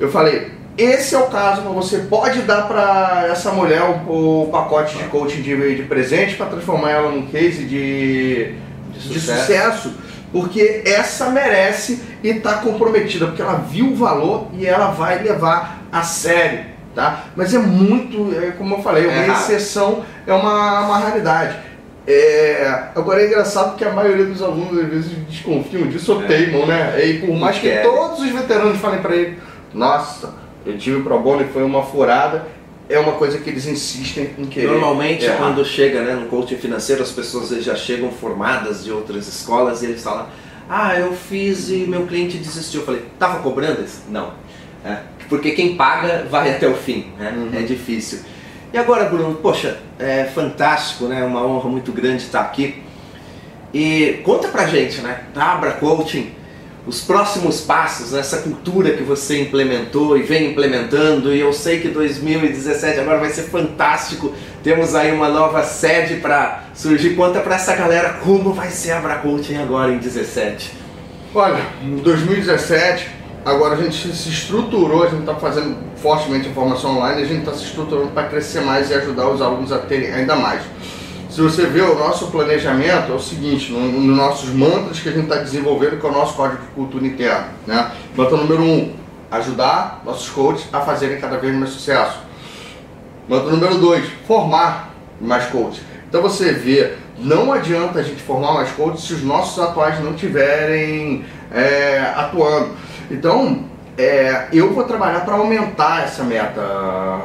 Eu 0.00 0.10
falei, 0.10 0.50
esse 0.76 1.14
é 1.14 1.18
o 1.18 1.26
caso 1.28 1.62
que 1.62 1.68
você 1.68 1.98
pode 2.00 2.42
dar 2.42 2.68
para 2.68 3.28
essa 3.30 3.50
mulher 3.50 3.82
o, 3.82 4.42
o, 4.42 4.48
pacote 4.50 4.96
de 4.96 5.04
coaching 5.04 5.40
de, 5.40 5.76
de 5.76 5.82
presente 5.84 6.34
para 6.34 6.46
transformar 6.46 6.90
ela 6.90 7.10
num 7.10 7.26
case 7.26 7.64
de, 7.64 8.54
de, 8.92 9.00
sucesso. 9.00 9.12
de 9.12 9.20
sucesso. 9.20 9.94
porque 10.30 10.82
essa 10.84 11.30
merece 11.30 12.02
e 12.22 12.28
está 12.28 12.54
comprometida, 12.54 13.26
porque 13.26 13.40
ela 13.40 13.54
viu 13.54 13.92
o 13.92 13.96
valor 13.96 14.48
e 14.52 14.66
ela 14.66 14.88
vai 14.88 15.22
levar 15.22 15.82
a 15.90 16.02
sério. 16.02 16.76
Tá? 16.94 17.24
Mas 17.34 17.52
é 17.52 17.58
muito, 17.58 18.34
é, 18.38 18.52
como 18.52 18.76
eu 18.76 18.82
falei, 18.82 19.06
uma 19.06 19.24
é 19.24 19.28
exceção, 19.28 20.02
é 20.26 20.32
uma, 20.32 20.80
uma 20.80 20.98
raridade. 20.98 21.56
É, 22.06 22.90
agora 22.94 23.22
é 23.22 23.26
engraçado 23.26 23.76
que 23.76 23.84
a 23.84 23.92
maioria 23.92 24.24
dos 24.26 24.40
alunos 24.40 24.78
às 24.78 24.88
vezes 24.88 25.12
desconfiam 25.28 25.88
disso 25.88 26.14
ou 26.14 26.22
é. 26.22 26.26
teimam, 26.26 26.64
né? 26.66 27.04
E 27.04 27.18
por 27.18 27.34
mais 27.34 27.58
que 27.58 27.68
todos 27.78 28.20
os 28.20 28.30
veteranos 28.30 28.78
falem 28.78 29.00
para 29.00 29.14
ele, 29.14 29.38
nossa, 29.74 30.45
eu 30.66 30.76
tive 30.76 31.02
pro 31.02 31.18
bono 31.18 31.42
e 31.42 31.46
foi 31.46 31.62
uma 31.62 31.82
furada. 31.82 32.46
É 32.88 32.98
uma 32.98 33.12
coisa 33.12 33.38
que 33.38 33.48
eles 33.50 33.66
insistem 33.66 34.30
em 34.38 34.46
querer. 34.46 34.68
Normalmente, 34.68 35.24
errar. 35.24 35.38
quando 35.38 35.64
chega 35.64 36.02
né, 36.02 36.14
no 36.14 36.26
coaching 36.26 36.56
financeiro, 36.56 37.02
as 37.02 37.10
pessoas 37.10 37.48
já 37.64 37.74
chegam 37.74 38.10
formadas 38.10 38.84
de 38.84 38.92
outras 38.92 39.26
escolas 39.26 39.82
e 39.82 39.86
eles 39.86 40.02
falam: 40.02 40.26
Ah, 40.68 40.98
eu 40.98 41.12
fiz 41.12 41.68
e 41.68 41.78
meu 41.88 42.06
cliente 42.06 42.36
desistiu. 42.36 42.80
Eu 42.80 42.86
falei: 42.86 43.04
Tava 43.18 43.40
cobrando 43.40 43.82
isso? 43.82 44.02
Não. 44.08 44.32
É, 44.84 44.98
porque 45.28 45.52
quem 45.52 45.76
paga 45.76 46.26
vai 46.30 46.54
até 46.54 46.68
o 46.68 46.74
fim. 46.74 47.12
Né? 47.18 47.32
Uhum. 47.36 47.58
É 47.58 47.62
difícil. 47.62 48.20
E 48.72 48.78
agora, 48.78 49.04
Bruno, 49.06 49.34
poxa, 49.36 49.78
é 49.98 50.24
fantástico, 50.24 51.06
né? 51.06 51.24
Uma 51.24 51.44
honra 51.44 51.68
muito 51.68 51.92
grande 51.92 52.22
estar 52.22 52.40
aqui. 52.40 52.82
E 53.72 54.20
conta 54.24 54.48
pra 54.48 54.66
gente, 54.66 55.00
né? 55.00 55.24
Abra 55.34 55.72
Coaching 55.72 56.30
os 56.86 57.00
próximos 57.00 57.60
passos, 57.62 58.14
essa 58.14 58.38
cultura 58.38 58.92
que 58.92 59.02
você 59.02 59.42
implementou 59.42 60.16
e 60.16 60.22
vem 60.22 60.52
implementando, 60.52 61.34
e 61.34 61.40
eu 61.40 61.52
sei 61.52 61.80
que 61.80 61.88
2017 61.88 63.00
agora 63.00 63.18
vai 63.18 63.30
ser 63.30 63.42
fantástico. 63.42 64.32
Temos 64.62 64.94
aí 64.94 65.12
uma 65.12 65.28
nova 65.28 65.64
sede 65.64 66.16
para 66.20 66.64
surgir. 66.74 67.16
Conta 67.16 67.40
para 67.40 67.56
essa 67.56 67.74
galera 67.74 68.20
como 68.24 68.52
vai 68.52 68.70
ser 68.70 68.92
a 68.92 68.98
Abracoaching 68.98 69.56
agora 69.56 69.92
em 69.92 69.98
17. 69.98 70.72
Olha, 71.34 71.60
em 71.82 71.96
2017, 71.96 73.08
agora 73.44 73.74
a 73.74 73.82
gente 73.82 74.14
se 74.14 74.28
estruturou, 74.28 75.02
a 75.02 75.08
gente 75.08 75.20
está 75.20 75.34
fazendo 75.34 75.76
fortemente 75.96 76.48
a 76.48 76.52
formação 76.52 76.98
online, 76.98 77.22
a 77.22 77.26
gente 77.26 77.40
está 77.40 77.52
se 77.52 77.64
estruturando 77.64 78.08
para 78.08 78.28
crescer 78.28 78.60
mais 78.60 78.90
e 78.90 78.94
ajudar 78.94 79.28
os 79.28 79.42
alunos 79.42 79.72
a 79.72 79.78
terem 79.78 80.12
ainda 80.12 80.36
mais. 80.36 80.62
Se 81.36 81.42
você 81.42 81.66
vê 81.66 81.82
o 81.82 81.94
nosso 81.94 82.28
planejamento, 82.28 83.12
é 83.12 83.14
o 83.14 83.20
seguinte, 83.20 83.70
nos 83.70 83.92
no 83.92 84.16
nossos 84.16 84.48
mantras 84.48 85.00
que 85.00 85.10
a 85.10 85.12
gente 85.12 85.24
está 85.24 85.36
desenvolvendo, 85.36 86.00
que 86.00 86.06
é 86.06 86.08
o 86.08 86.12
nosso 86.12 86.32
código 86.32 86.62
de 86.62 86.68
cultura 86.68 87.06
interna. 87.06 87.48
Né? 87.66 87.92
Mantra 88.16 88.38
número 88.38 88.62
um, 88.62 88.94
ajudar 89.30 90.00
nossos 90.02 90.30
coaches 90.30 90.66
a 90.72 90.80
fazerem 90.80 91.20
cada 91.20 91.36
vez 91.36 91.54
mais 91.54 91.72
sucesso. 91.72 92.20
Mantra 93.28 93.50
número 93.50 93.76
dois, 93.76 94.08
formar 94.26 94.94
mais 95.20 95.44
coaches. 95.48 95.82
Então 96.08 96.22
você 96.22 96.54
vê, 96.54 96.94
não 97.18 97.52
adianta 97.52 97.98
a 97.98 98.02
gente 98.02 98.22
formar 98.22 98.54
mais 98.54 98.70
coaches 98.70 99.02
se 99.02 99.12
os 99.12 99.22
nossos 99.22 99.62
atuais 99.62 100.02
não 100.02 100.14
estiverem 100.14 101.22
é, 101.52 102.14
atuando. 102.16 102.70
Então, 103.10 103.66
é, 103.98 104.46
eu 104.54 104.72
vou 104.72 104.84
trabalhar 104.84 105.20
para 105.20 105.34
aumentar 105.34 106.02
essa 106.04 106.24
meta, 106.24 106.62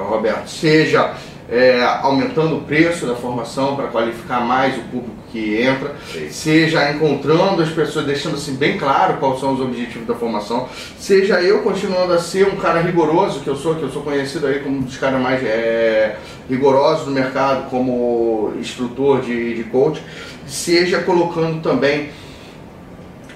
Roberto. 0.10 0.50
Seja 0.50 1.15
é, 1.51 1.83
aumentando 2.01 2.55
o 2.55 2.61
preço 2.61 3.05
da 3.05 3.13
formação 3.13 3.75
para 3.75 3.87
qualificar 3.87 4.39
mais 4.39 4.77
o 4.77 4.81
público 4.83 5.17
que 5.29 5.61
entra, 5.61 5.93
seja 6.29 6.89
encontrando 6.91 7.61
as 7.61 7.69
pessoas, 7.69 8.05
deixando 8.05 8.35
assim 8.35 8.55
bem 8.55 8.77
claro 8.77 9.17
quais 9.17 9.41
são 9.41 9.53
os 9.53 9.59
objetivos 9.59 10.07
da 10.07 10.15
formação, 10.15 10.69
seja 10.97 11.41
eu 11.41 11.59
continuando 11.59 12.13
a 12.13 12.19
ser 12.19 12.47
um 12.47 12.55
cara 12.55 12.79
rigoroso 12.79 13.41
que 13.41 13.49
eu 13.49 13.55
sou, 13.57 13.75
que 13.75 13.83
eu 13.83 13.89
sou 13.89 14.01
conhecido 14.01 14.47
aí 14.47 14.59
como 14.59 14.77
um 14.77 14.81
dos 14.81 14.95
caras 14.97 15.21
mais 15.21 15.43
é, 15.43 16.15
rigorosos 16.49 17.05
do 17.05 17.11
mercado 17.11 17.69
como 17.69 18.53
instrutor 18.57 19.19
de, 19.21 19.55
de 19.55 19.63
coach, 19.65 20.01
seja 20.47 20.99
colocando 20.99 21.61
também 21.61 22.09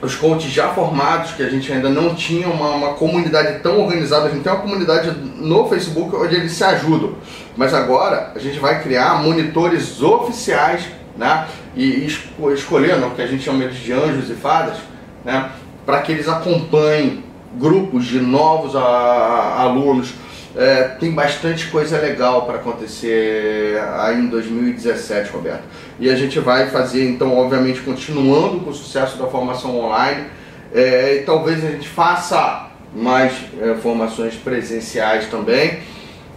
os 0.02 0.16
coaches 0.16 0.52
já 0.52 0.70
formados, 0.70 1.32
que 1.32 1.44
a 1.44 1.50
gente 1.50 1.72
ainda 1.72 1.90
não 1.90 2.14
tinha 2.14 2.48
uma, 2.48 2.70
uma, 2.72 2.94
comunidade 2.94 3.60
tão 3.60 3.82
organizada, 3.82 4.28
a 4.28 4.30
gente 4.30 4.44
tem 4.44 4.52
uma 4.52 4.62
comunidade 4.62 5.12
no 5.38 5.68
Facebook 5.68 6.16
onde 6.16 6.36
eles 6.36 6.52
se 6.52 6.64
ajudam. 6.64 7.16
Mas 7.56 7.74
agora 7.74 8.32
a 8.36 8.40
gente 8.40 8.60
vai 8.60 8.82
criar 8.82 9.22
monitores 9.24 10.02
oficiais, 10.02 10.88
né? 11.18 11.48
E 11.76 12.06
esco 12.06 12.52
escolhendo 12.52 13.08
o 13.08 13.12
que 13.12 13.22
a 13.22 13.28
gente 13.28 13.44
chama 13.44 13.68
de 13.68 13.94
anjos 13.94 14.30
e 14.30 14.34
fadas, 14.34 14.78
né? 15.24 15.50
Para 15.86 16.02
que 16.02 16.12
eles 16.12 16.28
acompanhem 16.28 17.24
grupos 17.58 18.06
de 18.06 18.20
novos 18.20 18.76
alunos. 18.76 20.14
É, 20.58 20.84
tem 21.00 21.12
bastante 21.12 21.68
coisa 21.68 22.00
legal 22.00 22.46
para 22.46 22.56
acontecer 22.56 23.78
aí 23.98 24.20
em 24.20 24.28
2017, 24.28 25.30
Roberto. 25.32 25.64
E 26.00 26.10
a 26.10 26.16
gente 26.16 26.40
vai 26.40 26.70
fazer, 26.70 27.10
então, 27.10 27.38
obviamente, 27.38 27.82
continuando 27.82 28.62
com 28.62 28.70
o 28.70 28.74
sucesso 28.74 29.18
da 29.18 29.28
formação 29.28 29.78
online. 29.78 30.28
É, 30.74 31.18
e 31.18 31.24
talvez 31.24 31.64
a 31.64 31.72
gente 31.72 31.88
faça 31.88 32.70
mais 32.96 33.34
é, 33.62 33.76
formações 33.76 34.36
presenciais 34.36 35.28
também. 35.28 35.80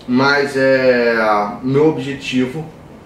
Mas 0.08 0.56
é, 0.56 1.16
meu 1.62 1.88
objetivo 1.90 2.64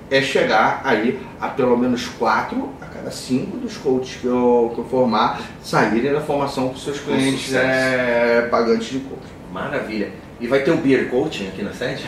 é 0.09 0.23
chegar 0.23 0.83
aí 0.85 1.19
a 1.41 1.49
pelo 1.49 1.77
menos 1.77 2.07
quatro 2.07 2.71
a 2.81 2.87
cada 2.87 3.11
cinco 3.11 3.57
dos 3.57 3.77
coaches 3.77 4.21
que 4.21 4.27
eu, 4.27 4.71
que 4.75 4.81
eu 4.81 4.85
formar 4.85 5.41
saírem 5.63 6.13
da 6.13 6.21
formação 6.21 6.69
com 6.69 6.77
seus 6.77 7.01
clientes 7.01 7.53
é, 7.55 8.47
pagantes 8.51 8.91
de 8.91 9.01
coach. 9.01 9.23
Maravilha. 9.53 10.11
E 10.41 10.47
vai 10.47 10.61
ter 10.61 10.71
o 10.71 10.77
Beer 10.77 11.09
Coaching 11.09 11.49
aqui 11.49 11.63
na 11.63 11.73
sede? 11.73 12.05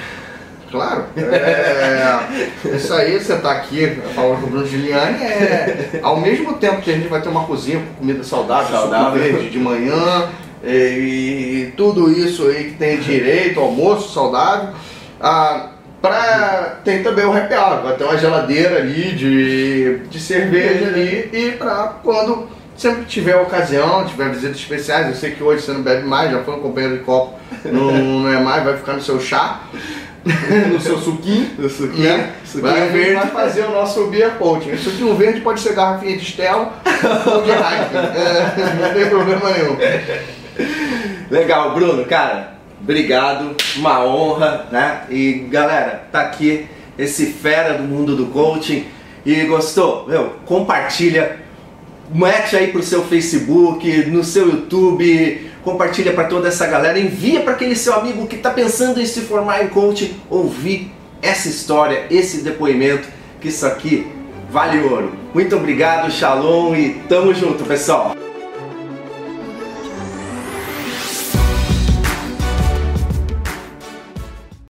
Claro. 0.71 1.07
É, 1.17 2.77
isso 2.77 2.93
aí, 2.93 3.19
você 3.19 3.35
está 3.35 3.53
aqui 3.53 3.87
falando 4.15 4.41
com 4.41 4.47
o 4.47 4.51
Bruno 4.51 4.67
Giuliani, 4.67 5.23
é, 5.23 6.01
ao 6.03 6.21
mesmo 6.21 6.55
tempo 6.55 6.83
que 6.83 6.91
a 6.91 6.95
gente 6.95 7.07
vai 7.07 7.21
ter 7.21 7.29
uma 7.29 7.45
cozinha 7.45 7.79
com 7.79 7.95
comida 7.95 8.25
saudável, 8.25 8.77
saudável. 8.77 9.23
verde 9.23 9.51
de 9.51 9.59
manhã, 9.59 10.29
e, 10.67 11.69
e, 11.69 11.73
tudo 11.77 12.11
isso 12.11 12.47
aí 12.49 12.65
que 12.65 12.75
tem 12.77 12.99
direito, 12.99 13.61
almoço 13.61 14.13
saudável. 14.13 14.71
Ah, 15.21 15.71
pra, 16.01 16.79
tem 16.85 17.03
também 17.03 17.25
o 17.25 17.37
happy 17.37 17.55
hour, 17.55 17.83
vai 17.83 17.97
ter 17.97 18.05
uma 18.05 18.17
geladeira 18.17 18.79
ali 18.79 19.13
de, 19.13 19.99
de 20.11 20.21
cerveja 20.21 20.87
ali 20.89 21.31
e 21.33 21.53
para 21.59 21.95
quando 22.03 22.49
sempre 22.77 23.05
tiver 23.05 23.37
ocasião, 23.37 24.05
tiver 24.05 24.31
visitas 24.31 24.57
especiais, 24.57 25.09
eu 25.09 25.15
sei 25.15 25.31
que 25.31 25.43
hoje 25.43 25.63
você 25.63 25.73
não 25.73 25.83
bebe 25.83 26.07
mais, 26.07 26.31
já 26.31 26.43
foi 26.43 26.55
um 26.55 26.61
companheiro 26.61 26.99
de 26.99 27.05
copo, 27.05 27.39
não, 27.65 27.93
não 28.21 28.33
é 28.33 28.41
mais, 28.41 28.65
vai 28.65 28.77
ficar 28.77 28.95
no 28.95 29.03
seu 29.03 29.21
chá. 29.21 29.61
no 30.73 30.81
seu 30.81 30.97
suquinho, 30.97 31.51
no 31.59 31.69
suquinho, 31.69 32.17
né? 32.17 32.33
suquinho 32.47 32.73
vai, 32.73 32.89
verde. 32.89 33.15
vai 33.15 33.27
fazer 33.27 33.67
o 33.67 33.73
nosso 33.73 34.07
beer 34.07 34.31
coaching. 34.39 34.73
O 34.73 34.79
suquinho 34.79 35.15
verde 35.15 35.43
pode 35.43 35.61
ser 35.61 35.75
garrafinha 35.75 36.17
de 36.17 36.25
Stella 36.25 36.73
ou 37.27 37.43
de 37.43 37.51
Heineken, 37.51 38.01
é, 38.17 38.81
não 38.81 38.95
tem 38.95 39.11
problema 39.11 39.51
nenhum. 39.51 39.77
Legal, 41.31 41.75
Bruno, 41.75 42.05
cara, 42.05 42.55
obrigado, 42.81 43.57
uma 43.77 44.05
honra, 44.05 44.67
né? 44.71 45.03
E 45.11 45.47
galera, 45.51 46.07
tá 46.13 46.21
aqui 46.21 46.67
esse 46.99 47.27
fera 47.27 47.75
do 47.75 47.83
mundo 47.83 48.15
do 48.15 48.27
coaching 48.27 48.87
e 49.25 49.43
gostou? 49.45 50.07
Meu, 50.07 50.35
compartilha, 50.47 51.41
mete 52.13 52.57
aí 52.57 52.69
pro 52.69 52.83
seu 52.83 53.03
Facebook, 53.05 54.07
no 54.07 54.23
seu 54.23 54.49
YouTube, 54.49 55.51
compartilha 55.63 56.13
para 56.13 56.25
toda 56.25 56.49
essa 56.49 56.67
galera, 56.67 56.99
envia 56.99 57.41
para 57.41 57.55
aquele 57.55 57.75
seu 57.75 57.95
amigo 57.95 58.27
que 58.27 58.37
está 58.37 58.51
pensando 58.51 59.01
em 59.01 59.07
se 59.07 59.23
formar 59.23 59.65
em 59.65 59.69
coaching 59.69 60.15
ouvir 60.29 60.93
essa 61.23 61.49
história, 61.49 62.07
esse 62.11 62.43
depoimento, 62.43 63.09
que 63.41 63.49
isso 63.49 63.67
aqui 63.67 64.07
vale 64.51 64.79
ouro. 64.87 65.13
Muito 65.33 65.57
obrigado, 65.57 66.11
Shalom 66.11 66.75
e 66.77 66.95
tamo 67.09 67.35
junto, 67.35 67.65
pessoal. 67.65 68.15